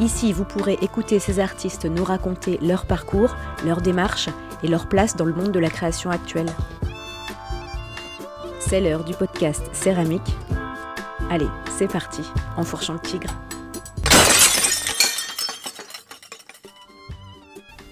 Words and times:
Ici, 0.00 0.32
vous 0.32 0.46
pourrez 0.46 0.78
écouter 0.80 1.18
ces 1.18 1.40
artistes 1.40 1.84
nous 1.84 2.04
raconter 2.04 2.58
leur 2.62 2.86
parcours, 2.86 3.36
leur 3.66 3.82
démarche 3.82 4.30
et 4.62 4.68
leur 4.68 4.88
place 4.88 5.14
dans 5.14 5.26
le 5.26 5.34
monde 5.34 5.52
de 5.52 5.58
la 5.58 5.68
création 5.68 6.10
actuelle. 6.10 6.48
C'est 8.60 8.80
l'heure 8.80 9.04
du 9.04 9.12
podcast 9.12 9.62
Céramique. 9.74 10.34
Allez, 11.28 11.48
c'est 11.76 11.86
parti, 11.86 12.22
en 12.56 12.64
fourchant 12.64 12.94
le 12.94 13.00
tigre. 13.00 13.30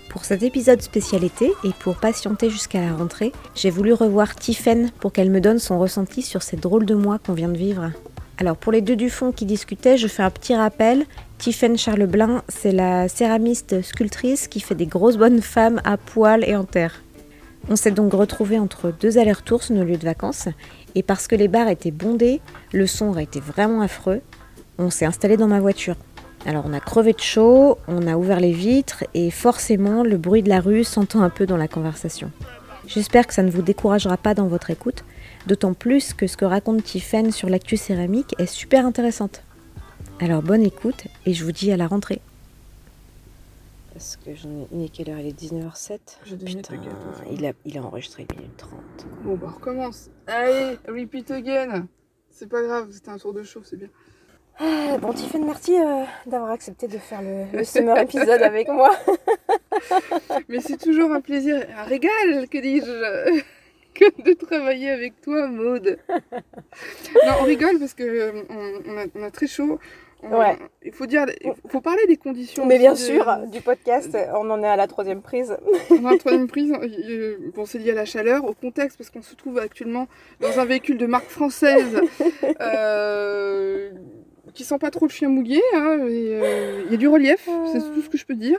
Pour 0.08 0.24
cet 0.24 0.42
épisode 0.42 0.80
spécialité 0.80 1.52
et 1.62 1.72
pour 1.78 1.96
patienter 1.96 2.48
jusqu'à 2.48 2.80
la 2.80 2.94
rentrée, 2.94 3.32
j'ai 3.54 3.68
voulu 3.68 3.92
revoir 3.92 4.34
Tiffen 4.34 4.90
pour 4.98 5.12
qu'elle 5.12 5.30
me 5.30 5.42
donne 5.42 5.58
son 5.58 5.78
ressenti 5.78 6.22
sur 6.22 6.42
ces 6.42 6.56
drôles 6.56 6.86
de 6.86 6.94
mois 6.94 7.18
qu'on 7.18 7.34
vient 7.34 7.50
de 7.50 7.58
vivre. 7.58 7.90
Alors 8.40 8.56
pour 8.56 8.70
les 8.70 8.82
deux 8.82 8.94
du 8.94 9.10
fond 9.10 9.32
qui 9.32 9.46
discutaient, 9.46 9.96
je 9.96 10.06
fais 10.06 10.22
un 10.22 10.30
petit 10.30 10.54
rappel. 10.54 11.04
Tiffen 11.38 11.76
Charleblin, 11.76 12.44
c'est 12.48 12.70
la 12.70 13.08
céramiste 13.08 13.82
sculptrice 13.82 14.46
qui 14.46 14.60
fait 14.60 14.76
des 14.76 14.86
grosses 14.86 15.16
bonnes 15.16 15.42
femmes 15.42 15.80
à 15.84 15.96
poil 15.96 16.44
et 16.48 16.54
en 16.54 16.62
terre. 16.62 17.02
On 17.68 17.74
s'est 17.74 17.90
donc 17.90 18.12
retrouvés 18.12 18.60
entre 18.60 18.92
deux 18.92 19.18
allers-retours 19.18 19.64
sur 19.64 19.74
nos 19.74 19.82
lieux 19.82 19.96
de 19.96 20.04
vacances, 20.04 20.48
et 20.94 21.02
parce 21.02 21.26
que 21.26 21.34
les 21.34 21.48
bars 21.48 21.68
étaient 21.68 21.90
bondés, 21.90 22.40
le 22.72 22.86
son 22.86 23.06
aurait 23.06 23.24
été 23.24 23.40
vraiment 23.40 23.80
affreux, 23.80 24.20
on 24.78 24.90
s'est 24.90 25.04
installé 25.04 25.36
dans 25.36 25.48
ma 25.48 25.58
voiture. 25.58 25.96
Alors 26.46 26.64
on 26.66 26.72
a 26.72 26.80
crevé 26.80 27.14
de 27.14 27.20
chaud, 27.20 27.76
on 27.88 28.06
a 28.06 28.16
ouvert 28.16 28.38
les 28.38 28.52
vitres, 28.52 29.02
et 29.14 29.32
forcément 29.32 30.04
le 30.04 30.16
bruit 30.16 30.44
de 30.44 30.48
la 30.48 30.60
rue 30.60 30.84
s'entend 30.84 31.22
un 31.22 31.30
peu 31.30 31.44
dans 31.44 31.56
la 31.56 31.66
conversation. 31.66 32.30
J'espère 32.86 33.26
que 33.26 33.34
ça 33.34 33.42
ne 33.42 33.50
vous 33.50 33.62
découragera 33.62 34.16
pas 34.16 34.34
dans 34.34 34.46
votre 34.46 34.70
écoute, 34.70 35.04
D'autant 35.48 35.72
plus 35.72 36.12
que 36.12 36.26
ce 36.26 36.36
que 36.36 36.44
raconte 36.44 36.84
Tiffen 36.84 37.32
sur 37.32 37.48
l'actu 37.48 37.78
céramique 37.78 38.34
est 38.38 38.44
super 38.44 38.84
intéressante. 38.84 39.42
Alors 40.20 40.42
bonne 40.42 40.62
écoute 40.62 41.04
et 41.24 41.32
je 41.32 41.42
vous 41.42 41.52
dis 41.52 41.72
à 41.72 41.78
la 41.78 41.86
rentrée. 41.86 42.20
Parce 43.94 44.18
que 44.18 44.34
j'en 44.34 44.50
ai. 44.50 44.66
Il 44.72 44.84
est 44.84 44.88
quelle 44.90 45.08
heure? 45.08 45.18
Il 45.20 45.26
est 45.26 45.40
19h07 45.40 46.00
Je 46.26 46.36
Putain, 46.36 46.74
il 47.32 47.46
a, 47.46 47.52
il 47.64 47.78
a 47.78 47.82
enregistré 47.82 48.26
1 48.30 48.36
minute 48.36 48.58
30. 48.58 48.78
Bon 49.24 49.36
bah 49.36 49.46
on 49.50 49.54
recommence. 49.56 50.10
Allez, 50.26 50.76
repeat 50.86 51.30
again. 51.30 51.86
C'est 52.30 52.50
pas 52.50 52.60
grave, 52.62 52.88
c'était 52.92 53.08
un 53.08 53.16
tour 53.16 53.32
de 53.32 53.42
chaud, 53.42 53.62
c'est 53.64 53.78
bien. 53.78 53.88
Ah, 54.58 54.98
bon, 55.00 55.14
Tiffen, 55.14 55.46
merci 55.46 55.78
euh, 55.78 56.04
d'avoir 56.26 56.50
accepté 56.50 56.88
de 56.88 56.98
faire 56.98 57.22
le, 57.22 57.56
le 57.56 57.64
summer 57.64 57.96
épisode 57.96 58.42
avec 58.42 58.68
moi. 58.68 58.90
Mais 60.50 60.60
c'est 60.60 60.76
toujours 60.76 61.10
un 61.10 61.22
plaisir, 61.22 61.64
un 61.74 61.84
régal, 61.84 62.48
que 62.50 62.58
dis-je? 62.58 63.42
De 64.24 64.32
travailler 64.32 64.90
avec 64.90 65.20
toi, 65.20 65.46
Maude. 65.48 65.98
non, 66.08 67.32
on 67.40 67.44
rigole 67.44 67.78
parce 67.78 67.94
que 67.94 68.02
euh, 68.02 68.42
on, 69.14 69.22
a, 69.22 69.30
très 69.30 69.46
chaud. 69.46 69.78
ouais. 70.22 70.56
Il 70.84 70.92
faut 70.92 71.06
dire, 71.06 71.26
il 71.42 71.52
faut 71.68 71.80
parler 71.80 72.06
des 72.06 72.16
conditions. 72.16 72.66
Mais 72.66 72.78
bien 72.78 72.94
sûr, 72.94 73.38
du 73.50 73.60
podcast, 73.60 74.16
on 74.34 74.50
en 74.50 74.62
est 74.62 74.68
à 74.68 74.76
la 74.76 74.86
troisième 74.86 75.22
prise. 75.22 75.56
on 75.90 76.04
a 76.04 76.12
la 76.12 76.18
troisième 76.18 76.48
prise. 76.48 76.72
Bon, 77.54 77.66
c'est 77.66 77.78
lié 77.78 77.92
à 77.92 77.94
la 77.94 78.04
chaleur, 78.04 78.44
au 78.44 78.54
contexte, 78.54 78.98
parce 78.98 79.10
qu'on 79.10 79.22
se 79.22 79.34
trouve 79.34 79.58
actuellement 79.58 80.08
dans 80.40 80.58
un 80.58 80.64
véhicule 80.64 80.98
de 80.98 81.06
marque 81.06 81.28
française. 81.28 82.00
euh, 82.60 83.90
qui 84.58 84.64
sent 84.64 84.78
pas 84.78 84.90
trop 84.90 85.06
le 85.06 85.10
chien 85.10 85.28
mouillé. 85.28 85.62
Hein, 85.74 85.98
euh, 86.00 86.82
il 86.86 86.90
y 86.90 86.94
a 86.94 86.96
du 86.96 87.06
relief, 87.06 87.48
c'est 87.72 87.78
tout 87.78 88.02
ce 88.02 88.08
que 88.08 88.18
je 88.18 88.26
peux 88.26 88.34
dire. 88.34 88.58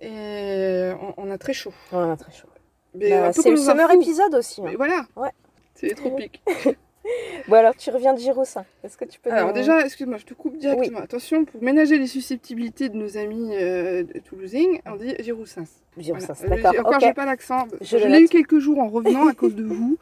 Et 0.00 0.90
on, 1.16 1.30
a 1.30 1.38
très 1.38 1.54
chaud. 1.54 1.72
On 1.90 2.12
a 2.12 2.16
très 2.16 2.32
chaud. 2.32 2.48
Bah, 2.96 3.32
c'est 3.32 3.50
le 3.50 3.56
summer 3.56 3.90
épisode 3.90 4.34
aussi. 4.34 4.62
Hein. 4.62 4.72
voilà. 4.76 5.06
Ouais. 5.16 5.30
C'est 5.74 5.88
les 5.88 5.94
tropiques. 5.94 6.42
bon 7.48 7.54
alors 7.54 7.76
tu 7.76 7.90
reviens 7.90 8.14
de 8.14 8.18
Giroussin. 8.18 8.64
Est-ce 8.82 8.96
que 8.96 9.04
tu 9.04 9.20
peux 9.20 9.30
Alors 9.30 9.52
déjà, 9.52 9.84
excuse-moi, 9.84 10.18
je 10.18 10.24
te 10.24 10.34
coupe 10.34 10.56
directement. 10.56 11.00
Attention, 11.00 11.44
pour 11.44 11.62
ménager 11.62 11.98
les 11.98 12.06
susceptibilités 12.06 12.88
de 12.88 12.96
nos 12.96 13.16
amis 13.16 13.50
euh, 13.52 14.04
toulousains, 14.24 14.78
on 14.86 14.96
dit 14.96 15.14
Giroussins. 15.20 15.64
Giroussins, 15.98 16.34
d'accord. 16.48 16.74
Encore, 16.78 17.00
j'ai 17.00 17.14
pas 17.14 17.24
l'accent. 17.24 17.66
Je, 17.80 17.96
l'ai 17.96 18.20
eu 18.20 18.28
quelques 18.28 18.58
jours 18.58 18.78
en 18.78 18.88
revenant 18.88 19.28
à 19.28 19.34
cause 19.34 19.54
de 19.54 19.64
vous, 19.64 19.98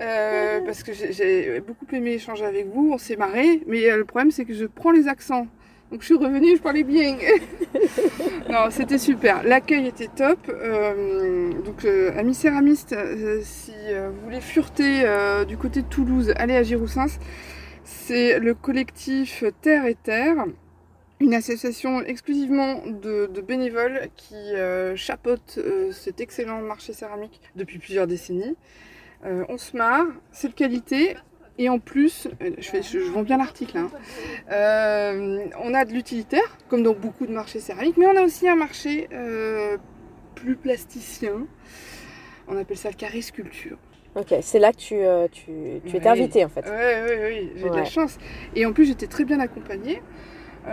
euh, 0.00 0.60
parce 0.64 0.82
que 0.82 0.92
j'ai 0.92 1.60
beaucoup 1.60 1.86
aimé 1.92 2.12
échanger 2.12 2.44
avec 2.44 2.66
vous. 2.68 2.90
On 2.92 2.98
s'est 2.98 3.16
marré, 3.16 3.62
mais 3.66 3.90
euh, 3.90 3.96
le 3.96 4.04
problème 4.04 4.30
c'est 4.30 4.44
que 4.44 4.54
je 4.54 4.66
prends 4.66 4.90
les 4.90 5.08
accents 5.08 5.46
donc 5.90 6.02
je 6.02 6.06
suis 6.06 6.16
revenue, 6.16 6.56
je 6.56 6.60
parlais 6.60 6.84
bien. 6.84 7.16
non, 8.50 8.70
c'était 8.70 8.98
super. 8.98 9.42
L'accueil 9.42 9.86
était 9.86 10.08
top. 10.14 10.38
Euh, 10.48 11.52
donc, 11.62 11.86
euh, 11.86 12.12
amis 12.18 12.34
céramistes, 12.34 12.92
euh, 12.92 13.40
si 13.42 13.72
vous 13.72 14.20
voulez 14.24 14.42
fureter 14.42 15.04
du 15.46 15.56
côté 15.56 15.80
de 15.82 15.86
Toulouse, 15.86 16.32
allez 16.36 16.56
à 16.56 16.62
Giroussins. 16.62 17.06
C'est 17.84 18.38
le 18.38 18.52
collectif 18.52 19.44
Terre 19.62 19.86
et 19.86 19.94
Terre, 19.94 20.44
une 21.20 21.32
association 21.32 22.02
exclusivement 22.02 22.82
de, 22.86 23.30
de 23.32 23.40
bénévoles 23.40 24.08
qui 24.14 24.36
chapeaute 24.94 25.58
cet 25.92 26.20
excellent 26.20 26.60
marché 26.60 26.92
céramique 26.92 27.40
depuis 27.56 27.78
plusieurs 27.78 28.06
décennies. 28.06 28.56
on 29.24 29.56
se 29.56 29.74
marre, 29.74 30.06
c'est 30.32 30.48
de 30.48 30.54
qualité, 30.54 31.16
et 31.58 31.68
en 31.68 31.78
plus, 31.80 32.28
euh, 32.40 32.50
je, 32.58 32.80
je, 32.82 32.98
vends 33.10 33.22
bien 33.22 33.36
l'article, 33.36 33.76
hein. 33.76 33.90
euh, 34.50 35.44
on 35.60 35.74
a 35.74 35.84
de 35.84 35.92
l'utilitaire, 35.92 36.56
comme 36.68 36.84
dans 36.84 36.94
beaucoup 36.94 37.26
de 37.26 37.32
marchés 37.32 37.58
céramiques, 37.58 37.96
mais 37.96 38.06
on 38.06 38.16
a 38.16 38.22
aussi 38.22 38.48
un 38.48 38.54
marché 38.54 39.08
euh, 39.12 39.76
plus 40.36 40.56
plasticien. 40.56 41.46
On 42.46 42.56
appelle 42.56 42.76
ça 42.76 42.90
le 42.90 42.94
carré 42.94 43.20
sculpture. 43.22 43.76
Ok, 44.14 44.34
c'est 44.40 44.58
là 44.58 44.72
que 44.72 44.78
tu, 44.78 44.96
tu, 45.30 45.50
tu 45.86 45.96
es 45.96 46.06
invité 46.06 46.44
en 46.44 46.48
fait. 46.48 46.64
Oui, 46.64 46.72
oui, 47.08 47.16
oui, 47.22 47.52
j'ai 47.56 47.68
de 47.68 47.74
la 47.74 47.84
chance. 47.84 48.18
Et 48.56 48.64
en 48.64 48.72
plus, 48.72 48.86
j'étais 48.86 49.06
très 49.06 49.24
bien 49.24 49.38
accompagnée. 49.38 50.00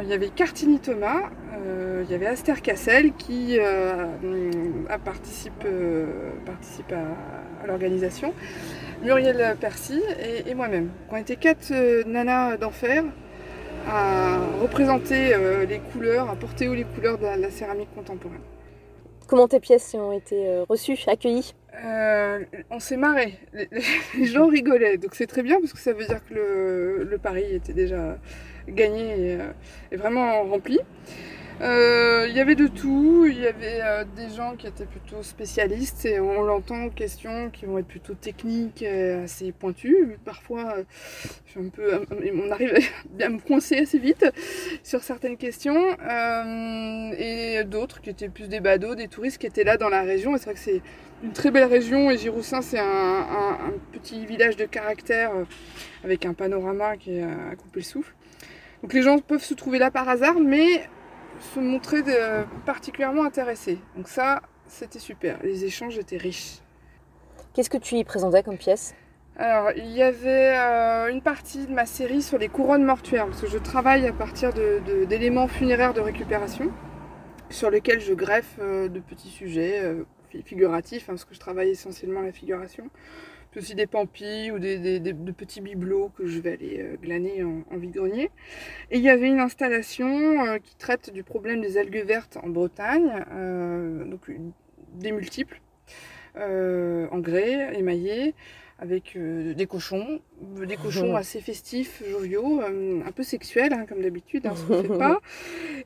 Il 0.01 0.07
y 0.09 0.13
avait 0.13 0.29
Cartini 0.29 0.79
Thomas, 0.79 1.29
il 2.03 2.11
y 2.11 2.13
avait 2.13 2.27
Aster 2.27 2.55
Cassel 2.61 3.13
qui 3.13 3.59
a 3.59 4.97
participe, 4.99 5.65
participe 6.45 6.91
à 6.91 7.67
l'organisation. 7.67 8.33
Muriel 9.01 9.55
Percy 9.59 10.01
et, 10.45 10.53
moi-même. 10.55 10.89
On 11.11 11.17
était 11.17 11.35
quatre 11.35 11.71
euh, 11.71 12.03
nanas 12.05 12.57
d'enfer 12.57 13.03
à 13.87 14.37
représenter 14.61 15.33
euh, 15.33 15.65
les 15.65 15.79
couleurs, 15.79 16.29
à 16.29 16.35
porter 16.35 16.67
haut 16.67 16.73
les 16.73 16.85
couleurs 16.85 17.17
de 17.17 17.25
la, 17.25 17.51
céramique 17.51 17.89
contemporaine. 17.93 18.41
Comment 19.27 19.47
tes 19.47 19.59
pièces 19.59 19.93
ont 19.95 20.11
été 20.11 20.47
euh, 20.47 20.63
reçues, 20.67 20.97
accueillies? 21.07 21.53
On 22.71 22.79
s'est 22.79 22.97
marré, 22.97 23.37
les, 23.53 24.25
gens 24.25 24.47
rigolaient, 24.47 24.97
donc 24.97 25.13
c'est 25.13 25.27
très 25.27 25.43
bien 25.43 25.59
parce 25.59 25.73
que 25.73 25.79
ça 25.79 25.91
veut 25.91 26.05
dire 26.05 26.21
que 26.25 27.05
le, 27.07 27.17
pari 27.17 27.43
était 27.53 27.73
déjà 27.73 28.17
gagné 28.67 29.37
et 29.91 29.95
vraiment 29.95 30.43
rempli. 30.43 30.79
Euh, 31.61 32.25
il 32.27 32.35
y 32.35 32.41
avait 32.41 32.55
de 32.55 32.67
tout, 32.67 33.25
il 33.29 33.39
y 33.39 33.47
avait 33.47 33.79
euh, 33.81 34.03
des 34.17 34.29
gens 34.29 34.57
qui 34.57 34.67
étaient 34.67 34.85
plutôt 34.85 35.23
spécialistes 35.23 36.05
et 36.05 36.19
on 36.19 36.41
l'entend 36.41 36.89
questions 36.89 37.49
qui 37.49 37.65
vont 37.65 37.77
être 37.77 37.87
plutôt 37.87 38.13
techniques, 38.13 38.81
et 38.81 39.13
assez 39.23 39.53
pointues. 39.53 40.17
Parfois, 40.25 40.75
euh, 40.77 40.83
un 41.57 41.69
peu, 41.69 42.05
on 42.11 42.51
arrive 42.51 42.73
à 43.21 43.29
me 43.29 43.39
coincer 43.39 43.77
assez 43.77 43.99
vite 43.99 44.25
sur 44.83 45.01
certaines 45.01 45.37
questions 45.37 45.95
et 47.17 47.63
d'autres 47.63 48.01
qui 48.01 48.09
étaient 48.09 48.27
plus 48.27 48.49
des 48.49 48.59
badauds, 48.59 48.95
des 48.95 49.07
touristes 49.07 49.37
qui 49.37 49.47
étaient 49.47 49.63
là 49.63 49.77
dans 49.77 49.89
la 49.89 50.01
région. 50.01 50.35
C'est 50.37 50.45
vrai 50.45 50.53
que 50.55 50.59
c'est 50.59 50.81
une 51.23 51.31
très 51.31 51.51
belle 51.51 51.69
région 51.69 52.11
et 52.11 52.17
Giroussin 52.17 52.61
c'est 52.61 52.79
un, 52.79 53.55
petit 53.93 54.25
village 54.25 54.57
de 54.57 54.65
caractère 54.65 55.31
avec 56.03 56.25
un 56.25 56.33
panorama 56.33 56.97
qui 56.97 57.17
est 57.17 57.23
à 57.23 57.55
couper 57.55 57.79
le 57.79 57.85
souffle. 57.85 58.13
Donc 58.85 58.93
les 58.93 59.01
gens 59.01 59.17
peuvent 59.17 59.43
se 59.43 59.55
trouver 59.55 59.79
là 59.79 59.89
par 59.89 60.07
hasard, 60.07 60.35
mais 60.39 60.87
se 61.39 61.59
montrer 61.59 62.03
particulièrement 62.67 63.25
intéressés. 63.25 63.79
Donc 63.97 64.07
ça, 64.07 64.43
c'était 64.67 64.99
super. 64.99 65.39
Les 65.41 65.65
échanges 65.65 65.97
étaient 65.97 66.17
riches. 66.17 66.59
Qu'est-ce 67.55 67.71
que 67.71 67.79
tu 67.79 67.95
y 67.95 68.03
présentais 68.03 68.43
comme 68.43 68.59
pièce? 68.59 68.93
Alors, 69.37 69.71
il 69.75 69.89
y 69.89 70.03
avait 70.03 70.55
euh, 70.55 71.07
une 71.07 71.23
partie 71.23 71.65
de 71.65 71.73
ma 71.73 71.87
série 71.87 72.21
sur 72.21 72.37
les 72.37 72.47
couronnes 72.47 72.83
mortuaires, 72.83 73.25
parce 73.25 73.41
que 73.41 73.47
je 73.47 73.57
travaille 73.57 74.05
à 74.05 74.13
partir 74.13 74.53
d'éléments 74.53 75.47
funéraires 75.47 75.95
de 75.95 76.01
récupération, 76.01 76.71
sur 77.49 77.71
lesquels 77.71 78.01
je 78.01 78.13
greffe 78.13 78.59
euh, 78.59 78.87
de 78.87 78.99
petits 78.99 79.29
sujets 79.31 79.79
euh, 79.81 80.03
figuratifs, 80.45 81.05
hein, 81.05 81.13
parce 81.13 81.25
que 81.25 81.33
je 81.33 81.39
travaille 81.39 81.71
essentiellement 81.71 82.21
la 82.21 82.31
figuration, 82.31 82.91
aussi 83.57 83.75
des 83.75 83.87
pampis 83.87 84.51
ou 84.51 84.59
des, 84.59 84.99
de 84.99 85.31
petits 85.31 85.61
bibelots 85.61 86.11
que 86.17 86.25
je 86.25 86.39
vais 86.39 86.53
aller 86.53 86.97
glaner 87.01 87.43
en, 87.43 87.63
en. 87.71 88.15
Et 88.15 88.29
il 88.91 89.01
y 89.01 89.09
avait 89.09 89.27
une 89.27 89.39
installation 89.39 90.59
qui 90.59 90.75
traite 90.75 91.11
du 91.13 91.23
problème 91.23 91.61
des 91.61 91.77
algues 91.77 92.03
vertes 92.05 92.37
en 92.41 92.49
Bretagne, 92.49 93.25
donc 94.09 94.31
des 94.93 95.11
multiples, 95.11 95.61
en 96.35 97.19
grès, 97.19 97.77
émaillés 97.77 98.33
avec 98.85 99.15
euh, 99.15 99.53
des 99.55 99.65
cochons, 99.65 100.21
des 100.41 100.77
cochons 100.77 101.15
assez 101.21 101.41
festifs, 101.41 102.03
joviaux, 102.07 102.61
euh, 102.61 103.01
un 103.05 103.11
peu 103.11 103.23
sexuels 103.23 103.73
hein, 103.73 103.85
comme 103.87 104.01
d'habitude, 104.01 104.45
hein, 104.45 104.53
ce 104.55 104.63
qu'on 104.63 104.83
fait 104.83 104.87
pas, 104.99 105.19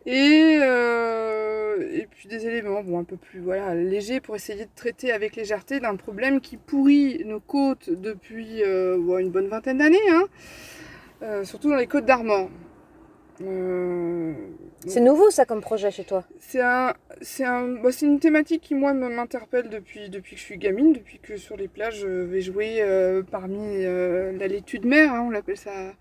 et, 0.05 0.59
euh, 0.61 1.89
et 1.93 2.07
puis 2.11 2.27
des 2.27 2.45
éléments 2.45 2.83
bon, 2.83 2.99
un 2.99 3.05
peu 3.05 3.15
plus 3.15 3.39
voilà, 3.39 3.73
légers 3.73 4.19
pour 4.19 4.35
essayer 4.35 4.65
de 4.65 4.71
traiter 4.75 5.11
avec 5.11 5.37
légèreté 5.37 5.79
d'un 5.79 5.95
problème 5.95 6.41
qui 6.41 6.57
pourrit 6.57 7.23
nos 7.25 7.39
côtes 7.39 7.89
depuis 7.89 8.61
une 8.61 9.29
bonne 9.31 9.47
vingtaine 9.47 9.77
d'années, 9.77 9.97
hein, 10.11 11.43
surtout 11.45 11.69
dans 11.69 11.77
les 11.77 11.87
côtes 11.87 12.05
d'Armor. 12.05 12.49
Euh, 13.41 14.33
c'est 14.85 14.99
nouveau 14.99 15.29
ça 15.29 15.45
comme 15.45 15.61
projet 15.61 15.91
chez 15.91 16.03
toi? 16.03 16.25
C'est 16.39 16.61
un, 16.61 16.93
c'est 17.21 17.45
un, 17.45 17.67
bah, 17.81 17.91
c'est 17.91 18.05
une 18.05 18.19
thématique 18.19 18.61
qui 18.61 18.75
moi 18.75 18.93
m'interpelle 18.93 19.69
depuis 19.69 20.09
depuis 20.09 20.35
que 20.35 20.41
je 20.41 20.45
suis 20.45 20.57
gamine, 20.57 20.91
depuis 20.93 21.19
que 21.19 21.37
sur 21.37 21.55
les 21.55 21.69
plages 21.69 21.99
je 22.01 22.07
vais 22.07 22.41
jouer 22.41 22.81
euh, 22.81 23.23
parmi 23.23 23.85
euh, 23.85 24.33
la 24.37 24.47
laitue 24.47 24.79
de 24.79 24.87
mer, 24.87 25.13
hein, 25.13 25.23
on 25.25 25.29
l'appelle 25.29 25.57
ça 25.57 25.93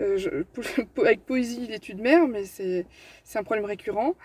avec 0.00 1.24
poésie 1.24 1.68
laitue 1.68 1.94
de 1.94 2.02
mer, 2.02 2.26
mais 2.26 2.44
c'est 2.44 2.86
c'est 3.22 3.38
un 3.38 3.44
problème 3.44 3.66
récurrent. 3.66 4.16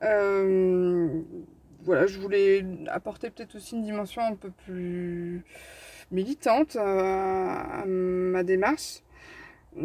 voilà, 0.00 2.06
je 2.06 2.18
voulais 2.18 2.64
apporter 2.88 3.30
peut-être 3.30 3.56
aussi 3.56 3.76
une 3.76 3.82
dimension 3.82 4.22
un 4.22 4.34
peu 4.34 4.50
plus 4.50 5.44
militante 6.12 6.76
à, 6.76 7.82
à 7.82 7.84
ma 7.86 8.42
démarche. 8.42 9.02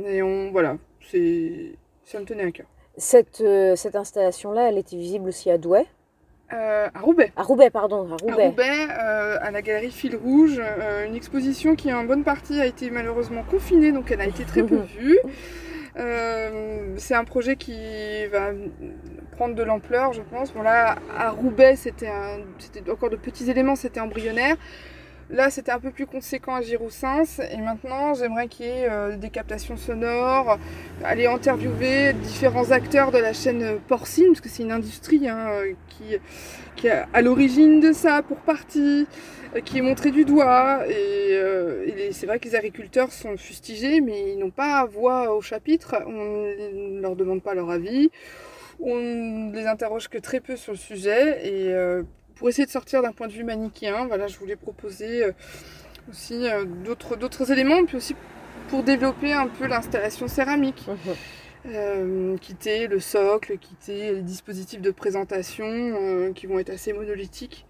Et 0.06 0.22
on 0.24 0.52
voilà, 0.52 0.78
c'est 1.12 1.76
ça 2.06 2.20
me 2.20 2.26
tenait 2.26 2.44
à 2.44 2.52
cœur. 2.52 2.68
Cette, 2.98 3.42
euh, 3.42 3.76
cette 3.76 3.96
installation-là, 3.96 4.70
elle 4.70 4.78
était 4.78 4.96
visible 4.96 5.30
aussi 5.30 5.50
à 5.50 5.58
Douai? 5.58 5.86
Euh, 6.52 6.88
à 6.94 7.00
Roubaix. 7.00 7.32
À 7.36 7.42
Roubaix, 7.42 7.72
pardon. 7.72 8.08
À 8.12 8.18
Roubaix, 8.18 8.44
à, 8.44 8.48
Roubaix, 8.48 8.88
euh, 8.92 9.38
à 9.42 9.50
la 9.50 9.62
galerie 9.64 9.90
Fil 9.90 10.16
Rouge. 10.16 10.62
une 11.06 11.16
exposition 11.16 11.76
qui, 11.76 11.92
en 11.92 12.04
bonne 12.04 12.24
partie, 12.24 12.62
a 12.62 12.66
été 12.66 12.92
malheureusement 12.92 13.44
confinée, 13.50 13.92
donc 13.92 14.12
elle 14.12 14.22
a 14.22 14.28
été 14.28 14.44
très 14.44 14.62
peu 14.62 14.82
vue. 15.00 15.18
c'est 16.98 17.16
un 17.16 17.24
projet 17.24 17.56
qui 17.56 18.28
va 18.28 18.52
prendre 19.32 19.56
de 19.56 19.64
l'ampleur, 19.64 20.14
je 20.14 20.22
pense. 20.22 20.54
Bon, 20.54 20.62
là, 20.62 20.98
à 21.18 21.32
Roubaix, 21.32 21.76
c'était 21.76 22.12
encore 22.92 23.10
de 23.10 23.16
petits 23.16 23.50
éléments, 23.50 23.76
c'était 23.76 24.00
embryonnaire. 24.02 24.58
Là, 25.34 25.50
c'était 25.50 25.72
un 25.72 25.80
peu 25.80 25.90
plus 25.90 26.06
conséquent 26.06 26.54
à 26.54 26.62
Giroussens. 26.62 27.40
Et 27.52 27.58
maintenant, 27.58 28.14
j'aimerais 28.14 28.48
qu'il 28.48 28.68
y 28.68 28.70
ait 28.70 28.88
euh, 28.88 29.18
des 29.18 29.32
captations 29.32 29.78
sonores, 29.78 30.60
aller 31.04 31.26
interviewer 31.26 32.14
différents 32.14 32.70
acteurs 32.70 33.12
de 33.12 33.18
la 33.18 33.34
chaîne 33.34 33.80
porcine, 33.88 34.28
parce 34.28 34.42
que 34.42 34.50
c'est 34.50 34.62
une 34.62 34.72
industrie 34.72 35.28
hein, 35.28 35.50
qui, 35.90 36.18
qui 36.76 36.86
est 36.86 37.04
à 37.12 37.22
l'origine 37.24 37.80
de 37.80 37.94
ça, 37.94 38.22
pour 38.22 38.38
partie, 38.38 39.08
euh, 39.56 39.62
qui 39.62 39.80
est 39.80 39.82
montrée 39.82 40.12
du 40.12 40.24
doigt. 40.24 40.88
Et, 40.88 41.32
euh, 41.34 42.12
c'est 42.12 42.28
vrai 42.28 42.38
que 42.38 42.48
les 42.48 42.54
agriculteurs 42.54 43.12
sont 43.12 43.36
fustigés, 43.36 44.02
mais 44.02 44.34
ils 44.34 44.38
n'ont 44.38 44.52
pas 44.52 44.86
voix 44.86 45.36
au 45.36 45.42
chapitre. 45.42 45.96
On 46.06 46.92
ne 46.92 47.02
leur 47.02 47.16
demande 47.16 47.42
pas 47.42 47.56
leur 47.56 47.72
avis. 47.72 48.12
On 48.80 48.98
ne 48.98 49.56
les 49.56 49.66
interroge 49.66 50.10
que 50.10 50.20
très 50.20 50.42
peu 50.42 50.58
sur 50.58 50.74
le 50.74 50.78
sujet. 50.78 51.48
Et 51.48 51.74
pour 52.44 52.50
essayer 52.50 52.66
de 52.66 52.72
sortir 52.72 53.02
d'un 53.02 53.14
point 53.14 53.28
de 53.28 53.32
vue 53.32 53.46
manichéen, 53.46 54.06
voilà, 54.06 54.28
je 54.28 54.38
voulais 54.38 54.58
proposer 54.58 55.24
euh, 55.24 55.32
aussi 56.10 56.46
euh, 56.46 56.66
d'autres, 56.66 57.16
d'autres 57.16 57.54
éléments, 57.54 57.86
puis 57.86 57.96
aussi 57.96 58.18
pour 58.68 58.84
développer 58.84 59.32
un 59.32 59.48
peu 59.48 59.66
l'installation 59.66 60.28
céramique. 60.28 60.86
Euh, 61.66 62.36
quitter 62.42 62.88
le 62.88 63.00
socle, 63.00 63.58
quitter 63.58 64.12
les 64.12 64.22
dispositifs 64.22 64.82
de 64.82 64.92
présentation 64.92 66.34
qui 66.36 66.46
vont 66.46 66.60
être 66.60 66.72
assez 66.72 66.92
monolithiques 66.92 67.66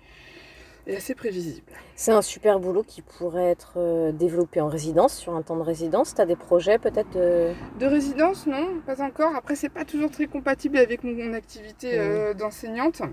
et 0.88 0.96
assez 0.96 1.14
prévisibles. 1.14 1.72
C'est 1.96 2.12
un 2.12 2.24
super 2.24 2.60
boulot 2.60 2.82
qui 2.82 3.04
pourrait 3.04 3.52
être 3.52 4.12
développé 4.14 4.62
en 4.62 4.68
résidence, 4.68 5.16
sur 5.16 5.36
un 5.36 5.44
temps 5.44 5.58
de 5.58 5.62
résidence. 5.62 6.16
Tu 6.16 6.22
as 6.22 6.26
des 6.26 6.36
projets 6.36 6.80
peut-être 6.80 7.12
de... 7.12 7.54
de... 7.80 7.86
résidence 7.86 8.48
Non, 8.48 8.82
pas 8.84 9.00
encore. 9.04 9.36
Après, 9.36 9.54
c'est 9.54 9.70
pas 9.70 9.86
toujours 9.86 10.10
très 10.10 10.26
compatible 10.26 10.80
avec 10.80 11.04
mon, 11.04 11.32
activité 11.36 12.00
mhm. 12.00 12.34
d'enseignante. 12.34 13.04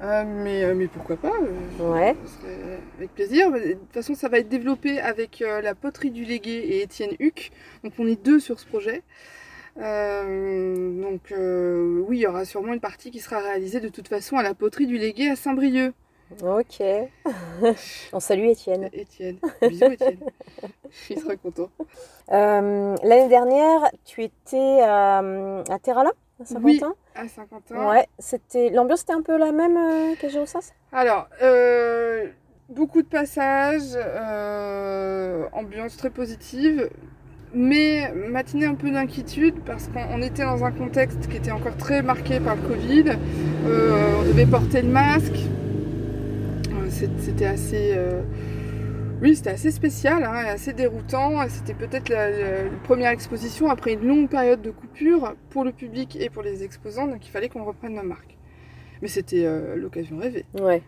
Euh, 0.00 0.24
mais, 0.24 0.62
euh, 0.62 0.74
mais 0.74 0.86
pourquoi 0.86 1.16
pas 1.16 1.32
euh, 1.32 1.90
Ouais. 1.92 2.14
Avec 2.98 3.12
plaisir. 3.14 3.50
De 3.50 3.72
toute 3.72 3.92
façon, 3.92 4.14
ça 4.14 4.28
va 4.28 4.38
être 4.38 4.48
développé 4.48 5.00
avec 5.00 5.40
la 5.40 5.74
poterie 5.74 6.10
du 6.10 6.24
Légué 6.24 6.52
et 6.52 6.82
Étienne 6.82 7.14
Huc. 7.18 7.50
Donc 7.84 7.94
on 7.98 8.06
est 8.06 8.22
deux 8.22 8.40
sur 8.40 8.60
ce 8.60 8.66
projet. 8.66 9.02
donc 9.76 11.20
oui, 11.30 12.18
il 12.18 12.20
y 12.20 12.26
aura 12.26 12.44
sûrement 12.44 12.72
une 12.74 12.80
partie 12.80 13.10
qui 13.10 13.20
sera 13.20 13.38
réalisée 13.40 13.80
de 13.80 13.88
toute 13.88 14.08
façon 14.08 14.36
à 14.36 14.42
la 14.42 14.54
poterie 14.54 14.86
du 14.86 14.98
Légué 14.98 15.28
à 15.30 15.36
Saint-Brieuc. 15.36 15.92
Ok. 16.42 16.82
on 18.12 18.20
salue 18.20 18.48
Étienne. 18.48 18.90
Étienne. 18.92 19.38
Bisous 19.62 19.92
Étienne. 19.92 20.18
Il 21.10 21.18
sera 21.18 21.36
content. 21.36 21.70
L'année 22.28 23.28
dernière, 23.28 23.90
tu 24.04 24.22
étais 24.22 24.80
à, 24.82 25.18
à 25.18 25.78
Terrala 25.82 26.12
à 26.40 26.44
Saint-Quentin 26.44 26.94
à 27.14 27.28
Saint-Quentin. 27.28 27.90
Ouais, 27.90 28.06
c'était 28.18 28.70
l'ambiance 28.70 29.02
était 29.02 29.12
un 29.12 29.22
peu 29.22 29.36
la 29.36 29.52
même 29.52 29.76
euh, 29.76 30.14
qu'à 30.20 30.28
Alors, 30.92 31.28
euh, 31.42 32.26
beaucoup 32.68 33.02
de 33.02 33.08
passages, 33.08 33.96
euh, 33.96 35.44
ambiance 35.52 35.96
très 35.96 36.10
positive, 36.10 36.88
mais 37.54 38.12
matinée 38.14 38.66
un 38.66 38.74
peu 38.74 38.90
d'inquiétude 38.90 39.56
parce 39.64 39.88
qu'on 39.88 40.22
était 40.22 40.44
dans 40.44 40.64
un 40.64 40.70
contexte 40.70 41.28
qui 41.28 41.36
était 41.36 41.50
encore 41.50 41.76
très 41.76 42.02
marqué 42.02 42.40
par 42.40 42.56
le 42.56 42.62
Covid. 42.62 43.04
on 43.64 44.22
devait 44.22 44.46
porter 44.46 44.82
le 44.82 44.88
masque. 44.88 45.38
C'était 46.90 47.46
assez 47.46 47.96
oui, 49.20 49.34
c'était 49.34 49.50
assez 49.50 49.70
spécial, 49.70 50.22
hein, 50.24 50.44
assez 50.46 50.72
déroutant. 50.72 51.48
C'était 51.48 51.74
peut-être 51.74 52.08
la, 52.08 52.28
première 52.84 53.10
exposition 53.10 53.68
après 53.68 53.94
une 53.94 54.06
longue 54.06 54.28
période 54.28 54.62
de 54.62 54.70
coupure 54.70 55.34
pour 55.50 55.64
le 55.64 55.72
public 55.72 56.16
et 56.20 56.30
pour 56.30 56.42
les 56.42 56.62
exposants, 56.62 57.08
donc 57.08 57.26
il 57.26 57.30
fallait 57.30 57.48
qu'on 57.48 57.64
reprenne 57.64 57.94
nos 57.94 58.02
marques. 58.02 58.36
Mais 59.02 59.08
c'était 59.08 59.44
euh, 59.44 59.76
l'occasion 59.76 60.18
rêvée. 60.18 60.44
Ouais. 60.60 60.82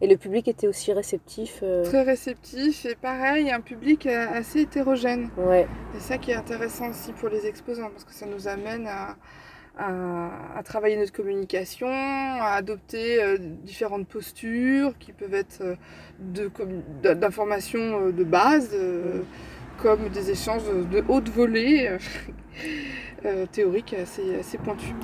Et 0.00 0.06
le 0.06 0.16
public 0.16 0.46
était 0.46 0.68
aussi 0.68 0.92
réceptif 0.92 1.60
euh 1.62 1.82
Très 1.84 2.02
réceptif 2.02 2.86
et 2.86 2.94
pareil, 2.94 3.50
un 3.50 3.60
public 3.60 4.06
euh, 4.06 4.26
assez 4.32 4.60
hétérogène. 4.60 5.28
Ouais. 5.36 5.66
C'est 5.94 6.00
ça 6.00 6.18
qui 6.18 6.30
est 6.30 6.36
intéressant 6.36 6.90
aussi 6.90 7.12
pour 7.12 7.28
les 7.28 7.46
exposants 7.46 7.90
parce 7.90 8.04
que 8.04 8.12
ça 8.12 8.26
nous 8.26 8.46
amène 8.46 8.86
à, 8.86 9.16
à, 9.78 10.62
travailler 10.64 10.96
notre 10.96 11.12
communication, 11.12 11.88
à 11.88 12.54
adopter 12.56 13.22
euh, 13.22 13.36
différentes 13.38 14.06
postures 14.08 14.96
qui 14.98 15.12
peuvent 15.12 15.34
être 15.34 15.62
euh, 15.62 17.14
d'informations 17.14 18.06
euh, 18.06 18.12
de, 18.12 18.24
base, 18.24 18.76
comme 19.80 20.08
des 20.08 20.30
échanges 20.30 20.64
de 20.64 21.04
haute 21.08 21.28
volée 21.28 21.96
théoriques 23.52 23.94
assez, 23.94 24.40
assez 24.40 24.58
pointus. 24.58 24.94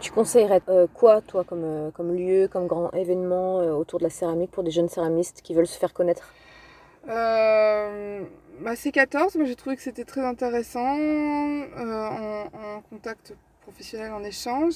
Tu 0.00 0.12
conseillerais 0.12 0.60
quoi, 0.92 1.20
toi, 1.22 1.44
comme, 1.44 1.90
comme 1.94 2.14
lieu, 2.14 2.48
comme 2.48 2.66
grand 2.66 2.90
événement 2.92 3.56
autour 3.76 3.98
de 3.98 4.04
la 4.04 4.10
céramique 4.10 4.50
pour 4.50 4.62
des 4.62 4.70
jeunes 4.70 4.88
céramistes 4.88 5.40
qui 5.42 5.54
veulent 5.54 5.66
se 5.66 5.78
faire 5.78 5.92
connaître? 5.92 6.32
Bah, 8.60 8.74
C14, 8.74 9.36
moi 9.36 9.46
j'ai 9.46 9.56
trouvé 9.56 9.74
que 9.74 9.82
c'était 9.82 10.04
très 10.04 10.24
intéressant 10.24 10.96
en, 10.96 11.64
en, 11.76 12.80
contact 12.88 13.34
professionnels 13.64 14.12
en 14.12 14.22
échange. 14.22 14.74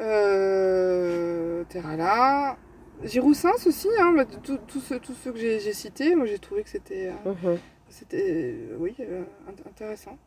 Euh, 0.00 1.64
Terrala. 1.68 2.56
Giroussens 3.04 3.64
aussi, 3.66 3.88
hein, 4.00 4.12
tous 4.42 4.80
ceux, 4.80 4.98
que 4.98 5.38
j'ai 5.38 5.72
cités, 5.72 6.16
moi 6.16 6.26
j'ai 6.26 6.40
trouvé 6.40 6.64
que 6.64 6.68
c'était 6.68 7.12
euh, 7.26 7.30
mhm. 7.30 7.58
c'était 7.88 8.56
oui, 8.80 8.96
euh, 8.98 9.22
intéressant. 9.68 10.18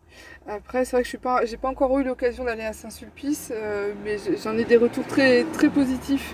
Après, 0.47 0.85
c'est 0.85 0.95
vrai 0.95 1.03
que 1.03 1.09
je 1.09 1.17
n'ai 1.17 1.21
pas, 1.21 1.41
pas 1.61 1.67
encore 1.67 1.99
eu 1.99 2.05
l'occasion 2.05 2.45
d'aller 2.45 2.63
à 2.63 2.71
Saint-Sulpice, 2.71 3.51
mais 4.05 4.17
j'en 4.41 4.57
ai 4.57 4.63
des 4.63 4.77
retours 4.77 5.05
très, 5.05 5.43
très 5.51 5.69
positifs. 5.69 6.33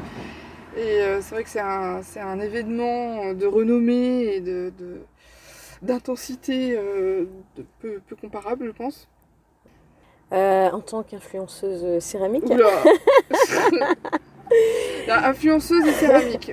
Et 0.78 1.00
c'est 1.22 1.34
vrai 1.34 1.44
que 1.44 1.50
c'est 1.50 1.60
un, 1.60 2.02
un, 2.22 2.40
événement 2.40 3.34
de 3.34 3.48
renommée 3.48 4.36
et 4.36 4.42
de, 4.42 4.72
d'intensité 5.82 6.80
peu, 7.80 8.00
peu 8.06 8.16
comparable, 8.16 8.68
je 8.68 8.72
pense. 8.72 9.10
Euh, 10.34 10.70
en 10.72 10.82
tant 10.82 11.04
qu'influenceuse 11.04 12.04
céramique. 12.04 12.44
influenceuse 15.08 15.88
et 15.88 15.94
céramique. 15.94 16.52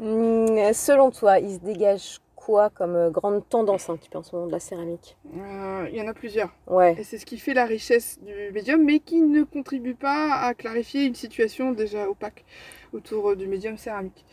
Hmm, 0.00 0.72
selon 0.72 1.10
toi, 1.10 1.38
il 1.38 1.54
se 1.54 1.60
dégage 1.60 2.18
quoi 2.34 2.70
comme 2.70 2.96
euh, 2.96 3.10
grande 3.10 3.48
tendance 3.48 3.88
un 3.88 3.96
petit 3.96 4.08
peu 4.08 4.18
en 4.18 4.22
ce 4.22 4.34
moment 4.34 4.48
de 4.48 4.52
la 4.52 4.58
céramique? 4.58 5.16
Euh, 5.36 5.86
Il 5.92 5.96
y 5.96 6.02
en 6.02 6.08
a 6.08 6.14
plusieurs. 6.14 6.50
Ouais. 6.66 6.96
Et 6.98 7.04
c'est 7.04 7.18
ce 7.18 7.26
qui 7.26 7.38
fait 7.38 7.54
la 7.54 7.66
richesse 7.66 8.18
du 8.20 8.32
médium, 8.52 8.82
mais 8.84 8.98
qui 8.98 9.20
ne 9.20 9.44
contribue 9.44 9.94
pas 9.94 10.34
à 10.34 10.54
clarifier 10.54 11.04
une 11.04 11.14
situation 11.14 11.72
déjà 11.72 12.08
opaque 12.08 12.44
autour 12.92 13.36
du 13.36 13.46
médium 13.46 13.76
céramique. 13.76 14.24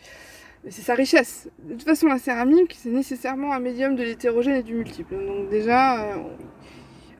c'est 0.70 0.82
sa 0.82 0.96
richesse. 0.96 1.50
De 1.60 1.74
toute 1.74 1.84
façon, 1.84 2.08
la 2.08 2.18
céramique, 2.18 2.76
c'est 2.80 2.90
nécessairement 2.90 3.54
un 3.54 3.60
médium 3.60 3.96
de 3.96 4.04
l'hétérogène 4.04 4.56
et 4.56 4.64
du 4.64 4.74
multiple. 4.74 5.16
Donc 5.16 5.50
déjà, 5.50 6.16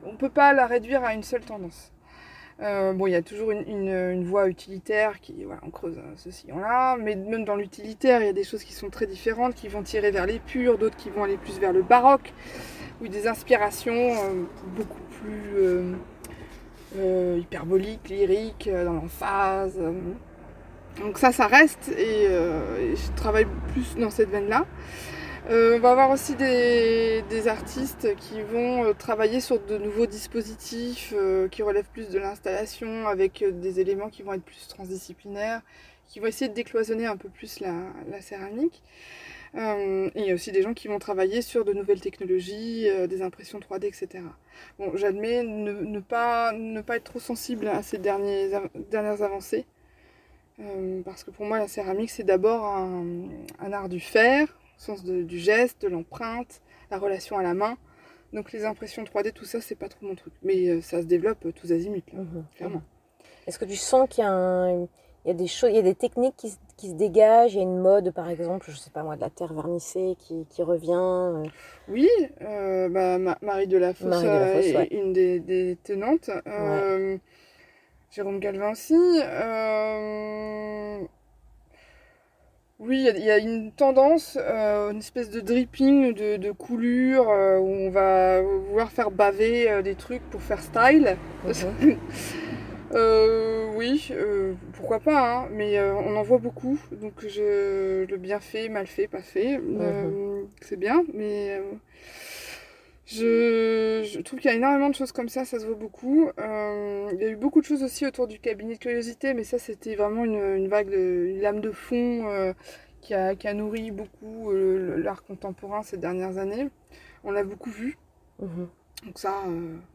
on 0.06 0.12
ne 0.12 0.16
peut 0.16 0.30
pas 0.30 0.52
la 0.52 0.66
réduire 0.66 1.04
à 1.04 1.14
une 1.14 1.22
seule 1.22 1.42
tendance. 1.42 1.92
Euh, 2.62 2.94
bon, 2.94 3.06
il 3.06 3.10
y 3.10 3.16
a 3.16 3.22
toujours 3.22 3.50
une, 3.50 4.24
voie 4.24 4.48
utilitaire 4.48 5.20
qui, 5.20 5.44
voilà, 5.44 5.60
on 5.66 5.70
creuse 5.70 5.98
euh, 5.98 6.12
ce 6.16 6.30
sillon-là, 6.30 6.96
mais 6.96 7.14
même 7.14 7.44
dans 7.44 7.56
l'utilitaire, 7.56 8.22
il 8.22 8.26
y 8.26 8.30
a 8.30 8.32
des 8.32 8.44
choses 8.44 8.64
qui 8.64 8.72
sont 8.72 8.88
très 8.88 9.06
différentes, 9.06 9.54
qui 9.54 9.68
vont 9.68 9.82
tirer 9.82 10.10
vers 10.10 10.24
les 10.24 10.38
purs, 10.38 10.78
d'autres 10.78 10.96
qui 10.96 11.10
vont 11.10 11.24
aller 11.24 11.36
plus 11.36 11.58
vers 11.58 11.74
le 11.74 11.82
baroque, 11.82 12.32
ou 13.02 13.08
des 13.08 13.28
inspirations 13.28 13.92
euh, 13.92 14.44
beaucoup 14.74 15.00
plus 15.20 15.94
hyperboliques, 17.38 18.08
lyriques, 18.08 18.70
dans 18.72 18.94
l'emphase. 18.94 19.78
Donc 20.98 21.18
ça, 21.18 21.30
ça 21.30 21.46
reste, 21.46 21.90
et 21.90 22.26
je 22.26 23.12
travaille 23.16 23.46
plus 23.74 23.96
dans 23.96 24.08
cette 24.08 24.30
veine-là. 24.30 24.64
Euh, 25.48 25.76
on 25.76 25.78
va 25.78 25.92
avoir 25.92 26.10
aussi 26.10 26.34
des, 26.34 27.22
artistes 27.46 28.16
qui 28.16 28.42
vont 28.42 28.84
euh, 28.84 28.92
travailler 28.94 29.40
sur 29.40 29.60
de 29.60 29.78
nouveaux 29.78 30.06
dispositifs 30.06 31.14
euh, 31.16 31.46
qui 31.46 31.62
relèvent 31.62 31.88
plus 31.92 32.08
de 32.08 32.18
l'installation 32.18 33.06
avec 33.06 33.44
des 33.60 33.78
éléments 33.78 34.08
qui 34.08 34.22
vont 34.22 34.32
être 34.32 34.42
plus 34.42 34.66
transdisciplinaires, 34.66 35.62
qui 36.08 36.18
vont 36.18 36.26
essayer 36.26 36.48
de 36.48 36.54
décloisonner 36.54 37.06
un 37.06 37.16
peu 37.16 37.28
plus 37.28 37.60
la, 37.60 38.20
céramique. 38.20 38.82
il 39.54 40.10
y 40.16 40.30
a 40.32 40.34
aussi 40.34 40.50
des 40.50 40.62
gens 40.62 40.74
qui 40.74 40.88
vont 40.88 40.98
travailler 40.98 41.42
sur 41.42 41.64
de 41.64 41.72
nouvelles 41.72 42.00
technologies, 42.00 42.88
des 43.08 43.22
impressions 43.22 43.60
3D, 43.60 43.84
etc. 43.86 44.24
Bon, 44.80 44.96
j'admets 44.96 45.44
ne, 45.44 46.00
pas, 46.00 46.52
ne 46.52 46.80
pas 46.80 46.96
être 46.96 47.04
trop 47.04 47.20
sensible 47.20 47.68
à 47.68 47.82
ces 47.84 47.98
dernières 47.98 49.22
avancées. 49.22 49.64
parce 51.04 51.22
que 51.22 51.30
pour 51.30 51.46
moi, 51.46 51.58
la 51.58 51.68
céramique, 51.68 52.10
c'est 52.10 52.24
d'abord 52.24 52.64
un 52.64 53.72
art 53.72 53.88
du 53.88 54.00
fer, 54.00 54.48
sens 54.76 55.04
du 55.04 55.38
geste, 55.38 55.82
de 55.82 55.88
l'empreinte, 55.88 56.60
la 56.90 56.98
relation 56.98 57.38
à 57.38 57.42
la 57.42 57.54
main. 57.54 57.76
Donc 58.32 58.52
les 58.52 58.64
impressions 58.64 59.04
3D, 59.04 59.32
tout 59.32 59.44
ça, 59.44 59.60
c'est 59.60 59.74
pas 59.74 59.88
trop 59.88 60.06
mon 60.06 60.14
truc. 60.14 60.32
Mais 60.42 60.68
euh, 60.68 60.80
ça 60.80 61.00
se 61.00 61.06
développe 61.06 61.46
euh, 61.46 61.52
tous 61.52 61.72
azimuts, 61.72 62.02
là, 62.12 62.20
mhm. 62.20 62.44
clairement. 62.56 62.82
Est-ce 63.46 63.58
que 63.58 63.64
tu 63.64 63.76
sens 63.76 64.08
qu'il 64.08 64.24
y 64.24 64.26
a, 64.26 64.70
il 64.72 65.28
y 65.28 65.30
a 65.30 65.34
des 65.34 65.46
choses, 65.46 65.70
il 65.70 65.76
y 65.76 65.78
a 65.78 65.82
des 65.82 65.94
techniques 65.94 66.36
qui, 66.36 66.52
qui, 66.76 66.88
se 66.90 66.94
dégagent? 66.94 67.54
Il 67.54 67.58
y 67.58 67.60
a 67.60 67.62
une 67.62 67.78
mode, 67.78 68.10
par 68.10 68.28
exemple, 68.28 68.66
je 68.68 68.76
sais 68.76 68.90
pas 68.90 69.04
moi, 69.04 69.14
de 69.14 69.20
la 69.20 69.30
terre 69.30 69.54
vernissée 69.54 70.16
qui, 70.18 70.44
qui 70.50 70.62
revient 70.62 70.92
euh? 70.92 71.44
Oui, 71.88 72.08
bah, 72.40 73.18
Marie 73.40 73.68
de 73.68 73.78
la 73.78 73.94
Fosse, 73.94 74.22
est 74.22 74.88
une 74.90 75.12
des, 75.12 75.78
tenantes. 75.84 76.30
Jérôme 78.10 78.40
Galvin 78.40 78.72
aussi. 78.72 78.94
Oui, 82.78 83.08
il 83.16 83.24
y, 83.24 83.30
a 83.30 83.38
une 83.38 83.72
tendance, 83.72 84.36
euh, 84.38 84.90
une 84.90 84.98
espèce 84.98 85.30
de 85.30 85.40
dripping 85.40 86.12
de, 86.12 86.36
de 86.36 86.50
coulure 86.52 87.30
euh, 87.30 87.58
où 87.58 87.68
on 87.68 87.88
va 87.88 88.42
vouloir 88.42 88.90
faire 88.92 89.10
baver 89.10 89.70
euh, 89.70 89.80
des 89.80 89.94
trucs 89.94 90.22
pour 90.28 90.42
faire 90.42 90.60
style. 90.60 91.16
Mhm. 91.46 91.96
oui, 93.76 94.12
pourquoi 94.74 95.00
pas, 95.00 95.44
hein, 95.44 95.48
mais 95.52 95.80
on 95.80 96.16
en 96.16 96.22
voit 96.22 96.36
beaucoup. 96.36 96.78
Donc 96.92 97.26
je, 97.26 98.04
le 98.04 98.16
bien 98.18 98.40
fait, 98.40 98.68
mal 98.68 98.86
fait, 98.86 99.08
pas 99.08 99.22
fait, 99.22 99.56
mhm. 99.56 100.46
c'est 100.60 100.78
bien, 100.78 101.02
mais 101.14 101.58
je, 103.06 104.20
trouve 104.22 104.40
qu'il 104.40 104.50
y 104.50 104.52
a 104.52 104.56
énormément 104.56 104.88
de 104.88 104.94
choses 104.94 105.12
comme 105.12 105.28
ça, 105.28 105.44
ça 105.44 105.60
se 105.60 105.66
voit 105.66 105.76
beaucoup. 105.76 106.28
Euh, 106.40 107.08
il 107.12 107.20
y 107.20 107.24
a 107.24 107.28
eu 107.28 107.36
beaucoup 107.36 107.60
de 107.60 107.66
choses 107.66 107.84
aussi 107.84 108.04
autour 108.04 108.26
du 108.26 108.40
cabinet 108.40 108.74
de 108.74 108.78
curiosité, 108.80 109.32
mais 109.32 109.44
ça 109.44 109.58
c'était 109.58 109.94
vraiment 109.94 110.24
une, 110.24 110.66
vague, 110.66 110.90
de, 110.90 111.26
une 111.30 111.40
lame 111.40 111.60
de 111.60 111.70
fond 111.70 112.28
euh, 112.28 112.52
qui, 113.00 113.14
a, 113.14 113.36
qui, 113.36 113.46
a, 113.46 113.54
nourri 113.54 113.92
beaucoup 113.92 114.50
euh, 114.50 114.96
l'art 114.96 115.22
contemporain 115.22 115.84
ces 115.84 115.98
dernières 115.98 116.38
années. 116.38 116.68
On 117.22 117.30
l'a 117.30 117.44
beaucoup 117.44 117.70
vu. 117.70 117.96
Mhm. 118.40 118.68
Donc 119.04 119.18
ça, 119.18 119.44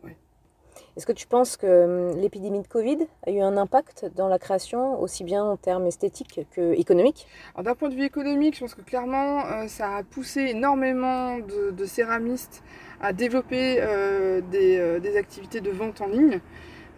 ouais. 0.04 0.16
Est-ce 0.98 1.06
que 1.06 1.12
tu 1.14 1.28
penses 1.28 1.58
que 1.58 2.12
hum, 2.12 2.18
l'épidémie 2.20 2.62
de 2.62 2.68
Covid 2.68 3.00
a 3.26 3.32
eu 3.32 3.40
un 3.40 3.58
impact 3.58 4.12
dans 4.16 4.28
la 4.28 4.40
création, 4.40 5.00
aussi 5.02 5.24
bien 5.24 5.44
en 5.44 5.58
termes 5.58 5.86
esthétiques 5.86 6.48
qu'économiques 6.54 7.28
D'un 7.62 7.76
point 7.76 7.90
de 7.90 7.96
vue 7.96 8.06
économique, 8.06 8.56
je 8.56 8.62
pense 8.62 8.76
que 8.76 8.82
clairement, 8.82 9.68
ça 9.68 9.98
a 9.98 10.04
poussé 10.04 10.42
énormément 10.42 11.38
de 11.40 11.86
céramistes 11.86 12.64
à 13.02 13.14
développer 13.14 13.78
euh, 13.82 14.42
euh, 14.54 15.00
des, 15.00 15.18
activités 15.18 15.60
de 15.60 15.72
vente 15.72 16.02
en 16.02 16.08
ligne. 16.08 16.40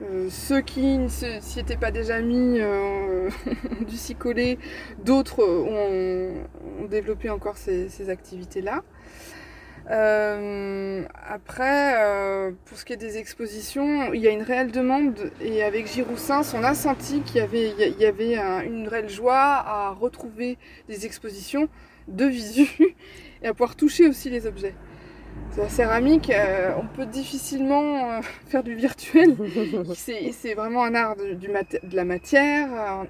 Euh, 0.01 0.27
ceux 0.29 0.62
qui 0.62 0.97
ne 0.97 1.07
s'y 1.07 1.59
étaient 1.59 1.77
pas 1.77 1.91
déjà 1.91 2.19
mis 2.19 2.62
ont 2.62 3.83
dû 3.88 3.95
s'y 3.95 4.15
coller, 4.15 4.59
d'autres 5.03 5.43
ont, 5.43 6.88
développé 6.89 7.29
encore 7.29 7.57
ces, 7.57 8.09
activités-là. 8.09 8.83
Après, 9.87 11.95
pour 12.65 12.77
ce 12.77 12.85
qui 12.85 12.93
est 12.93 12.97
des 12.97 13.17
expositions, 13.17 14.13
il 14.13 14.21
y 14.21 14.27
a 14.27 14.31
une 14.31 14.43
réelle 14.43 14.71
demande 14.71 15.31
et 15.41 15.63
avec 15.63 15.87
Giroussens, 15.87 16.53
on 16.55 16.63
a 16.63 16.73
senti 16.73 17.21
qu'il 17.21 17.37
y 17.37 17.41
avait, 17.41 17.73
il 17.77 17.99
y 17.99 18.05
avait 18.05 18.37
une 18.65 18.87
réelle 18.87 19.09
joie 19.09 19.35
à 19.35 19.91
retrouver 19.91 20.57
des 20.87 21.05
expositions 21.05 21.67
de 22.07 22.25
visu 22.25 22.69
et 23.43 23.47
à 23.47 23.53
pouvoir 23.53 23.75
toucher 23.75 24.07
aussi 24.07 24.29
les 24.29 24.47
objets. 24.47 24.73
La 25.57 25.69
céramique, 25.69 26.31
euh, 26.31 26.71
on 26.81 26.87
peut 26.87 27.05
difficilement 27.05 28.11
euh, 28.11 28.21
faire 28.47 28.63
du 28.63 28.73
virtuel. 28.73 29.35
c'est 29.95 30.53
vraiment 30.55 30.83
un 30.83 30.95
art 30.95 31.15
de, 31.15 31.95
la 31.95 32.05
matière. 32.05 32.69
Euh, 32.73 33.03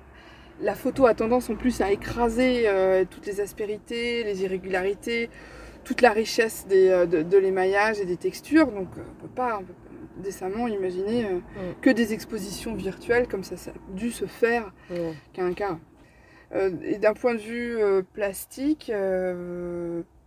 la 0.61 0.75
photo 0.75 1.05
a 1.05 1.13
tendance 1.13 1.49
en 1.49 1.55
plus 1.55 1.79
à 1.81 1.91
écraser 1.91 2.67
toutes 3.09 3.25
les 3.25 3.41
aspérités, 3.41 4.23
les 4.23 4.43
irrégularités, 4.43 5.29
toute 5.83 6.01
la 6.01 6.11
richesse 6.11 6.67
de, 6.67 7.37
l'émaillage 7.37 7.99
et 7.99 8.05
des 8.05 8.17
textures. 8.17 8.67
Donc 8.67 8.87
on 8.95 8.99
ne 8.99 9.21
peut 9.21 9.35
pas 9.35 9.61
décemment 10.17 10.67
imaginer 10.67 11.25
que 11.81 11.89
des 11.89 12.13
expositions 12.13 12.75
virtuelles 12.75 13.27
comme 13.27 13.43
ça, 13.43 13.57
ça 13.57 13.71
a 13.71 13.93
dû 13.95 14.11
se 14.11 14.25
faire 14.25 14.71
qu'un 15.33 15.53
cas. 15.53 15.77
et 16.83 16.97
d'un 16.99 17.13
point 17.13 17.33
de 17.33 17.39
vue 17.39 17.79
plastique, 18.13 18.91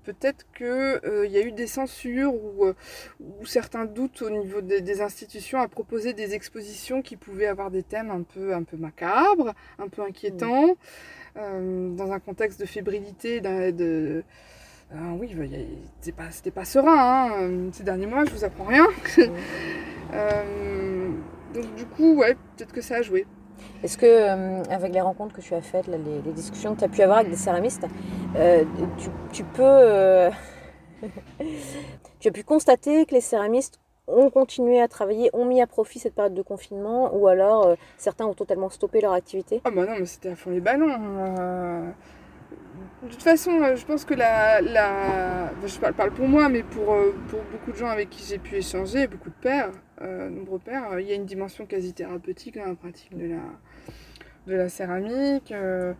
peut-être 0.07 0.47
qu'il 0.57 0.67
euh, 0.67 1.27
y 1.27 1.37
a 1.37 1.41
eu 1.41 1.53
des 1.53 1.67
censures 1.67 2.33
ou, 2.33 2.67
euh, 2.67 2.75
certains 3.45 3.85
doutes 3.85 4.23
au 4.23 4.31
niveau 4.31 4.61
des, 4.61 5.01
institutions 5.01 5.61
à 5.61 5.69
proposer 5.69 6.13
des 6.13 6.35
expositions 6.35 7.03
qui 7.03 7.17
pouvaient 7.17 7.47
avoir 7.47 7.71
des 7.71 7.83
thèmes 7.83 8.11
un 8.11 8.23
peu, 8.23 8.55
un 8.55 8.63
peu 8.63 8.77
macabres, 8.77 9.53
un 9.79 9.89
peu 9.89 10.03
inquiétants, 10.03 10.77
euh, 11.37 11.91
dans 11.91 12.13
un 12.13 12.21
contexte 12.21 12.61
de 12.61 12.67
fébrilité, 12.67 13.41
de, 13.41 14.23
oui, 14.95 15.35
bah, 15.35 16.25
c'était 16.31 16.51
pas, 16.51 16.61
pas 16.61 16.65
serein 16.65 17.31
hein, 17.33 17.71
ces 17.73 17.85
derniers 17.85 18.07
mois, 18.07 18.25
je 18.25 18.31
vous 18.31 18.45
apprends 18.45 18.65
rien. 18.65 18.87
donc 21.55 21.75
du 21.75 21.87
coup, 21.87 22.15
ouais, 22.17 22.35
peut-être 22.57 22.73
que 22.73 22.81
ça 22.81 22.97
a 22.97 23.03
joué. 23.03 23.27
Est-ce 23.83 23.99
que, 23.99 24.07
euh, 24.07 24.63
avec 24.71 24.93
les 24.93 25.01
rencontres 25.01 25.35
que 25.35 25.41
tu 25.41 25.55
as 25.55 25.63
faites, 25.63 25.87
les, 25.87 26.33
discussions 26.33 26.75
que 26.75 26.81
tu 26.81 26.85
as 26.85 26.89
pu 26.89 27.03
avoir 27.03 27.19
avec 27.19 27.31
des 27.31 27.37
céramistes, 27.37 27.87
euh, 28.37 28.65
tu, 29.33 29.45
peux. 29.45 29.63
Euh, 29.63 30.31
tu 32.21 32.29
as 32.29 32.31
pu 32.31 32.43
constater 32.43 33.07
que 33.07 33.15
les 33.15 33.21
céramistes 33.21 33.81
ont 34.09 34.31
continué 34.31 34.81
à 34.81 34.89
travailler, 34.89 35.31
ont 35.33 35.45
mis 35.45 35.61
à 35.61 35.67
profit 35.67 35.99
cette 35.99 36.15
période 36.15 36.35
de 36.35 36.43
confinement, 36.43 37.15
ou 37.15 37.27
alors 37.27 37.75
certains 37.97 38.25
ont 38.25 38.35
totalement 38.35 38.71
stoppé 38.71 39.01
leur 39.01 39.13
activité? 39.13 39.61
Ah 39.65 39.71
bah 39.71 39.85
non, 39.85 39.97
mais 39.99 40.07
c'était 40.07 40.31
à 40.31 40.37
fond 40.37 40.51
les 40.51 40.61
ballons. 40.61 41.93
De 43.07 43.11
toute 43.13 43.23
façon, 43.23 43.75
je 43.77 43.85
pense 43.85 44.05
que 44.05 44.15
la. 44.15 44.61
la... 44.61 45.51
je 45.65 45.79
parle, 45.79 46.13
pour 46.13 46.29
moi, 46.29 46.49
mais 46.49 46.63
pour, 46.63 46.97
pour 47.29 47.41
beaucoup 47.53 47.73
de 47.73 47.77
gens 47.77 47.89
avec 47.89 48.11
qui 48.11 48.25
j'ai 48.29 48.39
pu 48.39 48.57
échanger, 48.57 49.07
beaucoup 49.07 49.31
de 49.31 49.35
pères, 49.41 49.71
nombreux 50.01 50.59
pères, 50.59 50.99
il 50.99 51.07
y 51.07 51.13
a 51.13 51.15
une 51.15 51.25
dimension 51.25 51.67
quasi 51.67 51.93
thérapeutique 51.93 52.57
dans 52.57 52.67
la 52.67 52.75
pratique 52.75 53.17
de 53.17 53.27
la, 53.27 53.43
de 54.47 54.55
la 54.55 54.69
céramique. 54.69 55.53
Euh, 55.53 55.93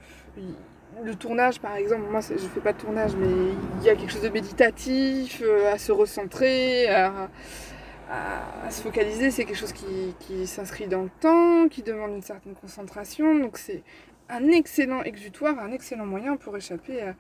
le 1.05 1.15
tournage, 1.15 1.61
par 1.61 1.77
exemple, 1.77 2.05
moi 2.11 2.21
je 2.21 2.37
fais 2.37 2.61
pas 2.61 2.73
de 2.73 2.79
tournage, 2.79 3.15
mais 3.17 3.29
il 3.81 3.85
y 3.85 3.91
a 3.91 3.97
quelque 3.97 4.13
chose 4.13 4.23
de 4.23 4.29
méditatif, 4.29 5.43
euh, 5.45 5.73
à 5.73 5.79
se 5.79 5.93
recentrer, 5.93 6.89
à, 6.89 7.29
se 8.71 8.83
focaliser. 8.83 9.31
C'est 9.31 9.45
quelque 9.45 9.59
chose 9.59 9.73
qui, 9.73 10.47
s'inscrit 10.47 10.87
dans 10.87 11.03
le 11.03 11.11
temps, 11.21 11.69
qui 11.69 11.83
demande 11.83 12.13
une 12.13 12.23
certaine 12.23 12.55
concentration. 12.55 13.35
Donc 13.39 13.59
un 14.29 14.49
excellent 14.49 15.03
exutoire, 15.03 15.59
un 15.59 15.73
excellent 15.73 16.07
moyen 16.07 16.37
pour 16.37 16.57
échapper 16.57 17.01
à, 17.03 17.15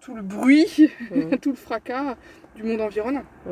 tout 0.00 0.14
le 0.14 0.22
bruit, 0.22 0.90
à 1.10 1.16
mmh. 1.16 1.38
tout 1.40 1.50
le 1.50 1.56
fracas 1.56 2.16
du 2.56 2.62
monde 2.62 2.80
environnant. 2.80 3.24
Mmh. 3.46 3.50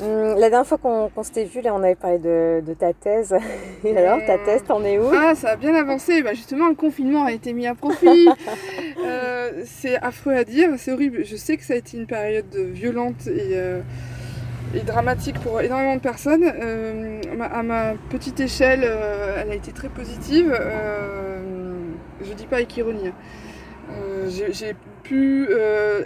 Hum, 0.00 0.38
la 0.38 0.48
dernière 0.48 0.66
fois 0.66 0.78
qu'on 0.78 1.22
s'était 1.24 1.44
vu, 1.44 1.60
là, 1.60 1.74
on 1.74 1.82
avait 1.82 1.96
parlé 1.96 2.18
de, 2.18 2.74
ta 2.78 2.92
thèse. 2.92 3.34
Et 3.84 3.96
alors, 3.96 4.18
ta 4.26 4.38
thèse, 4.38 4.62
t'en 4.66 4.82
es 4.84 4.98
où? 4.98 5.10
Ah, 5.12 5.34
ça 5.34 5.50
a 5.50 5.56
bien 5.56 5.74
avancé. 5.74 6.22
Bah, 6.22 6.34
justement, 6.34 6.68
le 6.68 6.76
confinement 6.76 7.24
a 7.24 7.32
été 7.32 7.52
mis 7.52 7.66
à 7.66 7.74
profit. 7.74 8.28
Euh, 9.00 9.62
c'est 9.64 9.96
affreux 9.96 10.34
à 10.34 10.44
dire, 10.44 10.70
c'est 10.76 10.92
horrible. 10.92 11.24
Je 11.24 11.36
sais 11.36 11.56
que 11.56 11.62
ça 11.62 11.74
a 11.74 11.76
été 11.76 11.96
une 11.96 12.06
période 12.06 12.54
violente 12.54 13.26
et, 13.28 13.52
euh, 13.52 13.80
dramatique 14.84 15.38
pour 15.40 15.60
énormément 15.60 15.96
de 15.96 16.00
personnes. 16.00 16.44
Euh, 16.44 17.20
à 17.40 17.62
ma 17.62 17.94
petite 18.10 18.40
échelle, 18.40 18.84
elle 18.84 19.50
a 19.50 19.54
été 19.54 19.72
très 19.72 19.88
positive. 19.88 20.52
je 22.20 22.32
dis 22.32 22.46
pas 22.46 22.56
avec 22.56 22.76
ironie. 22.76 23.08
Hein. 23.08 24.28
j'ai 24.28 24.74
pu 25.02 25.48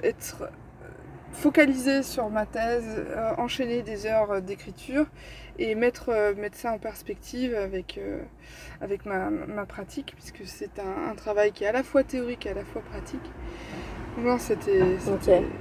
être 0.02 0.50
focalisée 1.32 2.02
sur 2.02 2.28
ma 2.30 2.46
thèse, 2.46 3.04
enchaîner 3.38 3.82
des 3.82 4.06
heures 4.06 4.42
d'écriture 4.42 5.06
et 5.58 5.74
mettre, 5.74 6.34
mettre 6.36 6.56
ça 6.56 6.72
en 6.72 6.78
perspective 6.78 7.54
avec, 7.54 7.98
avec 8.80 9.06
ma, 9.06 9.66
pratique, 9.66 10.14
puisque 10.16 10.46
c'est 10.46 10.78
un, 10.78 11.14
travail 11.14 11.52
qui 11.52 11.64
est 11.64 11.68
à 11.68 11.72
la 11.72 11.82
fois 11.82 12.04
théorique 12.04 12.46
et 12.46 12.50
à 12.50 12.54
la 12.54 12.64
fois 12.64 12.82
pratique. 12.82 13.30
Non, 14.18 14.38
c'était. 14.38 14.80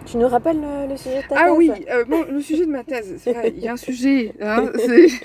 Tu 0.05 0.17
nous 0.17 0.27
rappelles 0.27 0.59
le, 0.89 0.97
sujet 0.97 1.21
de 1.21 1.27
ta 1.27 1.35
ah 1.35 1.43
thèse 1.43 1.47
Ah 1.47 1.53
oui, 1.53 1.71
euh, 1.89 2.25
le 2.29 2.41
sujet 2.41 2.65
de 2.65 2.71
ma 2.71 2.83
thèse, 2.83 3.15
c'est 3.17 3.31
vrai, 3.31 3.53
il 3.55 3.63
y 3.63 3.67
a 3.67 3.73
un 3.73 3.77
sujet. 3.77 4.33
Hein, 4.41 4.71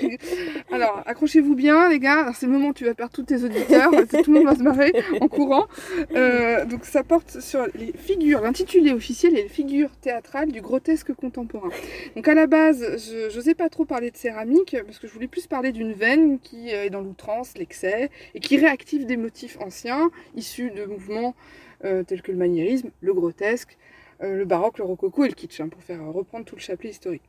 Alors, 0.73 1.03
accrochez-vous 1.07 1.57
bien, 1.57 1.89
les 1.89 1.99
gars. 1.99 2.31
C'est 2.35 2.47
le 2.47 2.53
moment 2.53 2.69
où 2.69 2.73
tu 2.73 2.85
vas 2.85 2.95
perdre 2.95 3.13
tous 3.13 3.25
tes 3.25 3.43
auditeurs. 3.43 3.91
tout 3.91 4.31
le 4.31 4.33
monde 4.33 4.45
va 4.45 4.55
se 4.55 4.63
marrer 4.63 4.93
en 5.21 5.29
courant. 5.29 5.67
Euh, 6.15 6.65
donc, 6.67 6.85
ça 6.85 7.03
porte 7.03 7.41
sur 7.41 7.67
les 7.75 7.93
figures. 7.97 8.43
L'intitulé 8.43 8.93
officiel 8.93 9.37
est 9.37 9.43
les 9.43 9.49
figures 9.49 9.91
théâtrales 10.01 10.53
du 10.53 10.61
grotesque 10.61 11.13
contemporain. 11.13 11.71
Donc, 12.15 12.29
à 12.29 12.35
la 12.35 12.47
base, 12.47 12.81
je 12.81 13.35
n'osais 13.35 13.55
pas 13.55 13.69
trop 13.69 13.85
parler 13.85 14.13
de 14.13 14.17
céramique 14.17 14.77
parce 14.87 14.99
que 14.99 15.09
je 15.09 15.13
voulais 15.13 15.27
plus 15.27 15.49
parler 15.49 15.73
d'une 15.73 15.93
veine 15.93 16.39
qui 16.39 16.71
est 16.71 16.91
dans 16.91 17.01
l'outrance, 17.01 17.59
l'excès 17.59 18.11
et 18.35 18.41
qui 18.41 18.57
réactive 18.57 19.05
des 19.05 19.17
motifs 19.17 19.59
anciens 19.61 20.11
issus 20.37 20.71
de 20.71 20.85
mouvements 20.85 21.35
euh, 21.35 21.66
tels 21.81 22.23
que 22.23 22.33
le 22.33 22.39
maniérisme, 22.39 22.91
le 23.01 23.15
grotesque, 23.15 23.77
euh, 24.23 24.35
le 24.35 24.45
baroque, 24.47 24.79
le 24.79 24.85
rococo 24.85 25.25
et 25.25 25.29
le 25.29 25.35
kitsch, 25.35 25.61
hein, 25.61 25.69
pour 25.69 25.83
faire 25.83 26.03
reprendre 26.07 26.47
tout 26.47 26.55
le 26.55 26.61
chapelet 26.61 26.91
historique. 26.91 27.23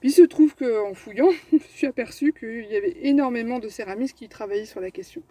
Puis 0.00 0.10
il 0.10 0.12
se 0.12 0.22
trouve 0.22 0.54
qu'en 0.54 0.92
fouillant, 0.92 1.30
je 1.52 1.58
suis 1.58 1.86
aperçu 1.86 2.34
qu'il 2.38 2.66
y 2.66 2.76
avait 2.76 2.96
énormément 3.02 3.58
de 3.58 3.68
céramistes 3.68 4.16
qui 4.18 4.28
travaillaient 4.28 4.66
sur 4.66 4.80
la 4.80 4.90
question. 4.90 5.22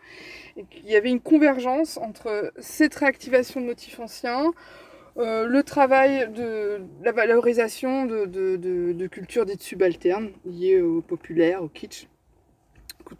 Et 0.57 0.63
qu'il 0.63 0.89
y 0.89 0.95
avait 0.95 1.11
une 1.11 1.19
convergence 1.19 1.97
entre 1.97 2.51
cette 2.57 2.95
réactivation 2.95 3.61
de 3.61 3.67
motifs 3.67 3.99
anciens, 3.99 4.53
euh, 5.17 5.45
le 5.45 5.61
travail 5.61 6.31
de 6.33 6.81
la 7.03 7.11
valorisation 7.11 8.05
de, 8.05 8.25
de 8.25 9.07
cultures 9.07 9.45
dites 9.45 9.61
subalternes, 9.61 10.31
liées 10.45 10.81
au 10.81 11.01
populaire, 11.01 11.61
au 11.61 11.67
kitsch. 11.67 12.07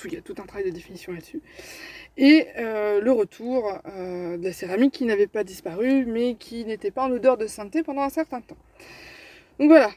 Il 0.06 0.14
y 0.14 0.18
a 0.18 0.22
tout 0.22 0.36
un 0.40 0.46
travail 0.46 0.66
de 0.66 0.76
définition 0.76 1.14
là-dessus 1.14 1.42
et 2.18 2.48
euh, 2.58 3.02
le 3.02 3.12
retour 3.12 3.80
euh, 3.88 4.38
de 4.38 4.44
la 4.44 4.54
céramique 4.54 4.94
qui 4.94 5.06
n'avait 5.06 5.28
pas 5.28 5.44
disparu 5.44 6.06
mais 6.06 6.36
qui 6.36 6.66
n'était 6.66 6.92
pas 6.92 7.04
en 7.04 7.12
odeur 7.12 7.38
de 7.38 7.48
sainteté 7.48 7.84
pendant 7.84 8.02
un 8.02 8.10
certain 8.10 8.42
temps. 8.42 8.58
Donc 9.60 9.70
voilà, 9.70 9.92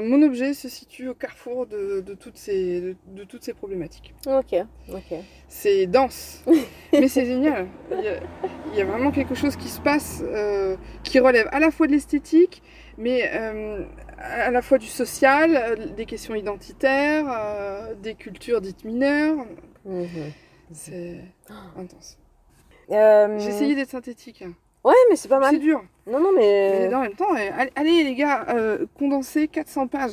mon 0.00 0.22
objet 0.22 0.54
se 0.54 0.68
situe 0.70 1.08
au 1.08 1.14
carrefour 1.14 1.66
de, 1.66 2.02
toutes, 2.18 2.38
ces, 2.38 2.96
de, 3.06 3.24
toutes 3.24 3.44
ces 3.44 3.52
problématiques. 3.52 4.14
Ok, 4.26 4.54
ok. 4.88 5.18
C'est 5.46 5.86
dense, 5.86 6.42
mais 6.92 7.06
c'est 7.06 7.26
génial. 7.26 7.66
Il 7.90 8.78
y, 8.78 8.80
a, 8.80 8.84
vraiment 8.86 9.10
quelque 9.10 9.34
chose 9.34 9.56
qui 9.56 9.68
se 9.68 9.80
passe 9.80 10.22
euh, 10.24 10.76
qui 11.04 11.18
relève 11.18 11.48
à 11.52 11.60
la 11.60 11.70
fois 11.70 11.86
de 11.86 11.92
l'esthétique, 11.92 12.62
mais 12.96 13.30
à 14.30 14.50
la 14.50 14.62
fois 14.62 14.78
du 14.78 14.86
social, 14.86 15.94
des 15.96 16.06
questions 16.06 16.34
identitaires, 16.34 17.94
des 18.02 18.14
cultures 18.14 18.60
dites 18.60 18.84
mineures. 18.84 19.46
Mhm. 19.84 20.32
C'est 20.72 21.20
intense. 21.76 22.18
Euh... 22.90 23.38
J'ai 23.38 23.48
essayé 23.48 23.74
d'être 23.74 23.90
synthétique. 23.90 24.44
Ouais, 24.84 24.94
mais 25.10 25.16
c'est 25.16 25.28
pas 25.28 25.40
mal. 25.40 25.54
C'est 25.54 25.60
dur. 25.60 25.82
Non, 26.06 26.20
non, 26.20 26.30
mais. 26.36 26.86
mais 26.88 26.94
en 26.94 27.00
même 27.00 27.14
temps, 27.14 27.34
allez, 27.74 28.04
les 28.04 28.14
gars, 28.14 28.46
euh, 28.50 28.86
condenser 28.98 29.48
400 29.48 29.88
pages. 29.88 30.12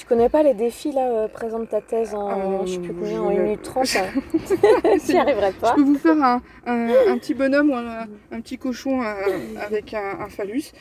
Tu 0.00 0.06
connais 0.06 0.30
pas 0.30 0.42
les 0.42 0.54
défis 0.54 0.92
là 0.92 1.10
euh, 1.10 1.28
Présente 1.28 1.68
ta 1.68 1.82
thèse 1.82 2.14
en, 2.14 2.30
euh, 2.30 2.64
je 2.64 2.72
sais 2.72 2.78
plus 2.78 2.94
combien, 2.94 3.20
en 3.20 3.28
1 3.28 3.34
minute 3.34 3.60
30 3.60 3.84
Tu 5.04 5.12
n'y 5.12 5.18
arriverais 5.18 5.52
pas. 5.52 5.72
Je 5.72 5.74
peux 5.74 5.82
vous 5.82 5.98
faire 5.98 6.16
un, 6.16 6.40
un, 6.64 7.18
petit 7.18 7.34
bonhomme 7.34 7.68
ou 7.68 7.74
un, 7.74 8.06
un 8.32 8.40
petit 8.40 8.56
cochon 8.56 9.02
euh, 9.02 9.14
avec 9.58 9.92
un, 9.92 10.26
phallus 10.30 10.72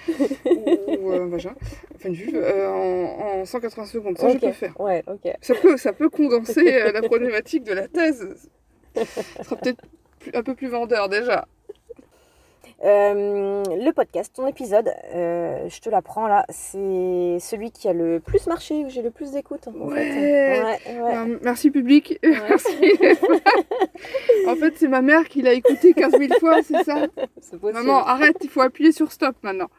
ou, 0.46 1.12
un 1.12 1.28
vagin, 1.28 1.54
enfin 1.96 2.08
une 2.08 2.16
vulve, 2.16 2.42
en, 2.42 3.42
en, 3.42 3.46
180 3.46 3.86
secondes. 3.88 4.18
Ça, 4.18 4.30
je 4.30 4.38
peux 4.38 4.54
faire. 4.54 4.80
Ouais. 4.80 5.04
Ça 5.42 5.54
peut, 5.54 5.76
ça 5.76 5.92
peut 5.92 6.10
condenser 6.10 6.90
la 6.94 7.02
problématique 7.02 7.66
de 7.66 7.74
la 7.74 7.90
thèse. 7.90 8.50
Ça 8.96 9.44
sera 9.44 9.58
peut-être 9.58 9.84
un 10.34 10.44
peu 10.44 10.56
plus 10.56 10.70
vendeur 10.70 11.10
déjà. 11.10 11.46
Euh, 12.84 13.64
le 13.66 13.92
podcast, 13.92 14.34
ton 14.36 14.48
épisode, 14.48 14.90
euh, 15.14 15.68
je 15.68 15.82
te 15.82 15.90
l'apprends 15.90 16.28
là, 16.28 16.46
c'est 16.48 17.38
celui 17.40 17.72
qui 17.72 17.90
a 17.90 17.94
le 17.94 18.22
plus 18.22 18.48
marché, 18.48 18.86
où 18.86 18.90
j'ai 18.90 19.02
le 19.02 19.12
plus 19.12 19.32
d'écoute. 19.32 19.68
En 19.68 19.74
ouais. 19.90 20.80
Euh, 20.88 21.38
merci 21.42 21.72
public. 21.72 22.20
Merci. 22.24 22.98
en 24.48 24.56
fait, 24.56 24.74
c'est 24.78 24.88
ma 24.88 25.02
mère 25.02 25.28
qui 25.28 25.42
l'a 25.42 25.54
écouté 25.54 25.94
15 25.94 26.14
000 26.18 26.40
fois, 26.40 26.62
c'est 26.64 26.84
ça? 26.84 27.08
Maman, 27.62 27.98
arrête, 28.06 28.38
il 28.42 28.50
faut 28.50 28.62
appuyer 28.62 28.92
sur 28.92 29.12
stop 29.12 29.36
maintenant. 29.44 29.70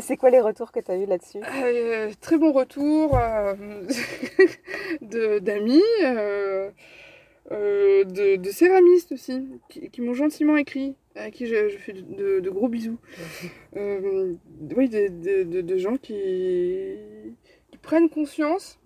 C'est 0.00 0.16
quoi 0.16 0.30
les 0.30 0.40
retours 0.40 0.72
que 0.72 0.80
tu 0.80 0.90
as 0.90 0.96
eu 0.96 1.06
là-dessus? 1.06 1.40
Très 2.20 2.38
bon 2.38 2.52
retour 2.52 3.18
d'amis. 5.02 5.82
Euh, 7.52 8.04
de, 8.04 8.50
céramistes 8.50 9.12
aussi, 9.12 9.48
qui, 9.68 10.00
m'ont 10.00 10.14
gentiment 10.14 10.56
écrit, 10.56 10.96
à 11.14 11.30
qui 11.30 11.46
je, 11.46 11.68
fais 11.78 11.92
de, 11.92 12.50
gros 12.50 12.68
bisous. 12.68 12.98
Euh, 13.76 14.34
oui, 14.76 14.90
de, 14.90 15.76
gens 15.78 15.96
qui, 15.96 16.96
prennent 17.80 18.10
conscience. 18.10 18.78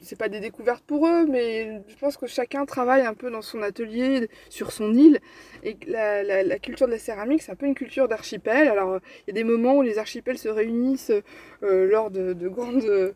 C'est 0.00 0.16
pas 0.16 0.28
des 0.28 0.38
découvertes 0.38 0.84
pour 0.84 1.08
eux, 1.08 1.26
mais 1.26 1.82
je 1.88 1.96
pense 1.96 2.16
que 2.16 2.28
chacun 2.28 2.64
travaille 2.66 3.02
un 3.02 3.14
peu 3.14 3.32
dans 3.32 3.42
son 3.42 3.62
atelier, 3.62 4.28
sur 4.48 4.70
son 4.70 4.94
île. 4.94 5.18
Et 5.64 5.76
la, 5.88 6.58
culture 6.60 6.86
de 6.86 6.92
la 6.92 7.00
céramique, 7.00 7.42
c'est 7.42 7.50
un 7.50 7.56
peu 7.56 7.66
une 7.66 7.74
culture 7.74 8.06
d'archipel. 8.06 8.68
Alors, 8.68 9.00
il 9.26 9.30
y 9.34 9.38
a 9.38 9.42
des 9.42 9.44
moments 9.44 9.74
où 9.74 9.82
les 9.82 9.98
archipels 9.98 10.38
se 10.38 10.48
réunissent 10.48 11.12
euh, 11.64 11.90
lors 11.90 12.12
de, 12.12 12.48
grandes 12.48 13.12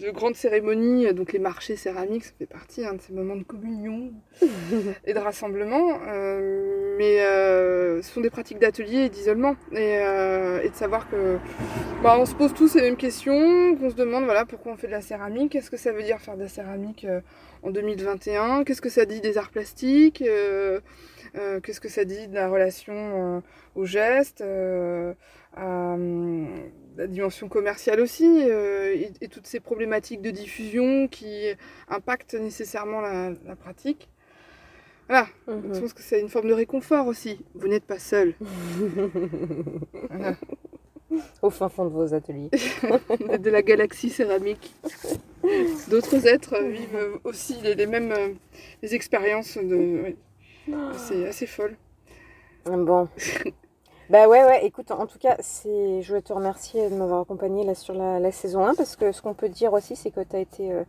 de 0.00 0.10
grandes 0.10 0.34
cérémonies, 0.34 1.12
donc 1.12 1.32
les 1.32 1.38
marchés 1.38 1.76
céramiques, 1.76 2.24
ça 2.24 2.32
fait 2.38 2.46
partie 2.46 2.84
hein, 2.84 2.94
de 2.94 3.00
ces 3.00 3.12
moments 3.12 3.36
de 3.36 3.42
communion 3.42 4.12
et 5.04 5.12
de 5.12 5.18
rassemblement. 5.18 6.00
Euh, 6.08 6.96
mais 6.98 7.20
euh, 7.20 8.02
ce 8.02 8.10
sont 8.10 8.20
des 8.20 8.30
pratiques 8.30 8.58
d'atelier 8.58 9.04
et 9.04 9.08
d'isolement. 9.08 9.56
Et, 9.72 9.98
euh, 9.98 10.68
de 10.68 10.74
savoir 10.74 11.08
que 11.10 11.36
bah, 12.02 12.16
on 12.18 12.26
se 12.26 12.34
pose 12.34 12.54
tous 12.54 12.74
les 12.74 12.82
mêmes 12.82 12.96
questions, 12.96 13.76
qu'on 13.76 13.90
se 13.90 13.94
demande 13.94 14.24
voilà, 14.24 14.44
pourquoi 14.46 14.72
on 14.72 14.76
fait 14.76 14.86
de 14.86 14.92
la 14.92 15.00
céramique, 15.00 15.52
qu'est-ce 15.52 15.70
que 15.70 15.76
ça 15.76 15.92
veut 15.92 16.02
dire 16.02 16.18
faire 16.20 16.36
de 16.36 16.42
la 16.42 16.48
céramique 16.48 17.06
en 17.62 17.70
2021, 17.70 18.64
qu'est-ce 18.64 18.80
que 18.80 18.88
ça 18.88 19.04
dit 19.04 19.20
des 19.20 19.36
arts 19.36 19.50
plastiques, 19.50 20.22
qu'est-ce 21.34 21.80
que 21.80 21.88
ça 21.88 22.04
dit 22.04 22.28
de 22.28 22.34
la 22.34 22.48
relation 22.48 23.42
au 23.74 23.84
geste, 23.84 24.42
à 25.56 25.96
la 26.96 27.06
dimension 27.06 27.48
commerciale 27.48 28.00
aussi, 28.00 28.42
euh, 28.42 28.94
et, 29.20 29.28
toutes 29.28 29.46
ces 29.46 29.60
problématiques 29.60 30.20
de 30.22 30.30
diffusion 30.30 31.08
qui 31.08 31.46
impactent 31.88 32.34
nécessairement 32.34 33.00
la, 33.00 33.32
pratique. 33.58 34.10
Voilà, 35.08 35.26
mhm. 35.48 35.74
je 35.74 35.80
pense 35.80 35.92
que 35.94 36.02
c'est 36.02 36.20
une 36.20 36.28
forme 36.28 36.48
de 36.48 36.52
réconfort 36.52 37.06
aussi. 37.06 37.44
Vous 37.54 37.68
n'êtes 37.68 37.84
pas 37.84 37.98
seul. 37.98 38.34
Au 41.42 41.50
fin 41.50 41.68
fond 41.68 41.86
de 41.86 41.90
vos 41.90 42.14
ateliers. 42.14 42.50
de 43.38 43.50
la 43.50 43.62
galaxie 43.62 44.10
céramique. 44.10 44.72
D'autres 45.88 46.28
êtres 46.28 46.62
vivent 46.62 47.18
aussi 47.24 47.56
les, 47.62 47.86
mêmes 47.86 48.12
euh, 48.12 48.28
les 48.82 48.94
expériences 48.94 49.58
de. 49.58 50.14
C'est 50.96 51.28
assez 51.28 51.46
folle. 51.46 51.76
Bon. 52.66 53.08
Bah 54.10 54.26
ouais, 54.26 54.42
ouais, 54.42 54.66
écoute, 54.66 54.90
en 54.90 55.06
tout 55.06 55.20
cas, 55.20 55.36
c'est, 55.38 56.02
je 56.02 56.08
voulais 56.08 56.20
te 56.20 56.32
remercier 56.32 56.90
de 56.90 56.96
m'avoir 56.96 57.20
accompagné 57.20 57.62
là 57.64 57.76
sur 57.76 57.94
la, 57.94 58.32
saison 58.32 58.66
1 58.66 58.74
parce 58.74 58.96
que 58.96 59.12
ce 59.12 59.22
qu'on 59.22 59.34
peut 59.34 59.48
dire 59.48 59.72
aussi, 59.72 59.94
c'est 59.94 60.10
que 60.10 60.18
tu 60.18 60.34
as 60.34 60.40
été 60.40 60.72
euh, 60.72 60.82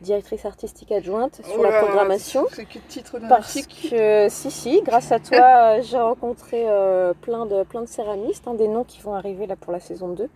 directrice 0.00 0.44
artistique 0.44 0.92
adjointe 0.92 1.40
sur 1.44 1.60
la 1.60 1.82
programmation. 1.82 2.46
C'est 2.52 2.66
quel 2.66 2.82
titre 2.82 3.18
Parce 3.28 3.66
que, 3.66 4.28
si, 4.28 4.52
si, 4.52 4.80
grâce 4.82 5.10
à 5.10 5.18
toi, 5.18 5.80
j'ai 5.82 5.98
rencontré 5.98 6.68
euh, 6.68 7.14
plein, 7.20 7.46
de, 7.46 7.64
plein 7.64 7.80
de 7.80 7.88
céramistes, 7.88 8.46
hein, 8.46 8.54
des 8.54 8.68
noms 8.68 8.84
qui 8.84 9.00
vont 9.00 9.14
arriver 9.14 9.48
là 9.48 9.56
pour 9.56 9.72
la 9.72 9.80
saison 9.80 10.10
2 10.10 10.28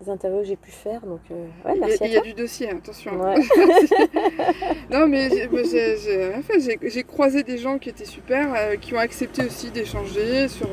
des 0.00 0.10
interviews 0.10 0.40
que 0.40 0.46
j'ai 0.46 0.56
pu 0.56 0.70
faire. 0.70 1.00
Donc, 1.06 1.20
euh, 1.30 1.46
ouais, 1.64 1.78
merci 1.78 1.98
Il 2.02 2.12
y, 2.12 2.16
a 2.16 2.20
du 2.20 2.34
dossier, 2.34 2.70
hein, 2.70 2.78
attention. 2.78 3.12
non, 4.90 5.06
mais 5.06 5.30
j'ai 5.30 7.02
croisé 7.04 7.42
des 7.42 7.58
gens 7.58 7.78
qui 7.78 7.88
étaient 7.88 8.04
super, 8.04 8.78
qui 8.80 8.94
ont 8.94 8.98
accepté 8.98 9.44
aussi 9.44 9.70
d'échanger 9.70 10.48
sur 10.48 10.68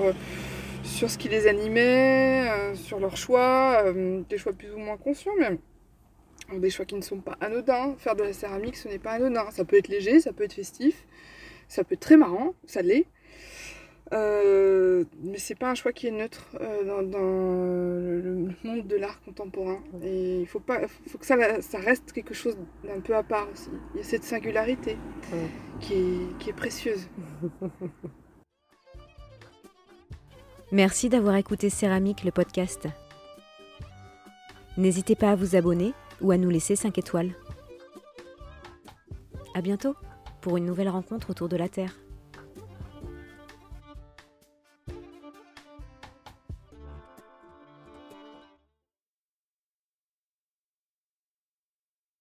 sur 0.83 1.09
ce 1.09 1.17
qui 1.17 1.29
les 1.29 1.47
animait, 1.47 2.49
euh, 2.49 2.75
sur 2.75 2.99
leurs 2.99 3.17
choix, 3.17 3.81
euh, 3.85 4.21
des 4.29 4.37
choix 4.37 4.53
plus 4.53 4.73
ou 4.73 4.77
moins 4.77 4.97
conscients 4.97 5.35
même. 5.39 5.57
Des 6.53 6.69
choix 6.69 6.85
qui 6.85 6.95
ne 6.95 7.01
sont 7.01 7.19
pas 7.19 7.37
anodins. 7.41 7.95
Faire 7.97 8.15
de 8.15 8.23
la 8.23 8.33
céramique, 8.33 8.75
ce 8.75 8.87
n'est 8.87 8.99
pas 8.99 9.11
anodin. 9.11 9.49
Ça 9.51 9.63
peut 9.65 9.77
être 9.77 9.87
léger, 9.87 10.19
ça 10.19 10.33
peut 10.33 10.43
être 10.43 10.53
festif, 10.53 11.05
ça 11.67 11.83
peut 11.83 11.93
être 11.93 12.01
très 12.01 12.17
marrant, 12.17 12.53
ça 12.65 12.81
l'est. 12.81 13.05
Euh, 15.23 15.29
mais 15.29 15.37
c'est 15.37 15.55
pas 15.55 15.71
un 15.71 15.75
choix 15.75 15.91
qui 15.93 16.07
est 16.07 16.11
neutre 16.11 16.45
dans, 16.85 17.01
le, 17.01 18.49
monde 18.63 18.87
de 18.87 18.95
l'art 18.95 19.21
contemporain. 19.21 19.81
Et 20.03 20.41
il 20.41 20.47
faut, 20.47 20.59
pas, 20.59 20.87
faut 21.07 21.17
que 21.17 21.25
ça, 21.25 21.61
ça 21.61 21.79
reste 21.79 22.11
quelque 22.11 22.33
chose 22.33 22.57
d'un 22.83 22.99
peu 22.99 23.15
à 23.15 23.23
part 23.23 23.47
aussi. 23.51 23.69
Il 23.93 23.97
y 23.97 24.01
a 24.01 24.03
cette 24.03 24.23
singularité 24.23 24.97
qui, 25.79 25.93
est, 25.93 26.37
qui 26.39 26.49
est 26.49 26.53
précieuse. 26.53 27.07
Merci 30.71 31.09
d'avoir 31.09 31.35
écouté 31.35 31.69
Céramique, 31.69 32.23
le 32.23 32.31
podcast. 32.31 32.87
N'hésitez 34.75 35.15
pas 35.15 35.29
à 35.29 35.35
vous 35.35 35.55
abonner 35.55 35.93
ou 36.19 36.31
à 36.31 36.37
nous 36.37 36.49
laisser 36.49 36.75
5 36.75 36.97
étoiles. 36.97 37.35
À 39.53 39.61
bientôt 39.61 39.95
pour 40.41 40.57
une 40.57 40.65
nouvelle 40.65 40.89
rencontre 40.89 41.29
autour 41.29 41.47
de 41.47 41.57
la 41.57 41.69
Terre. 41.69 42.02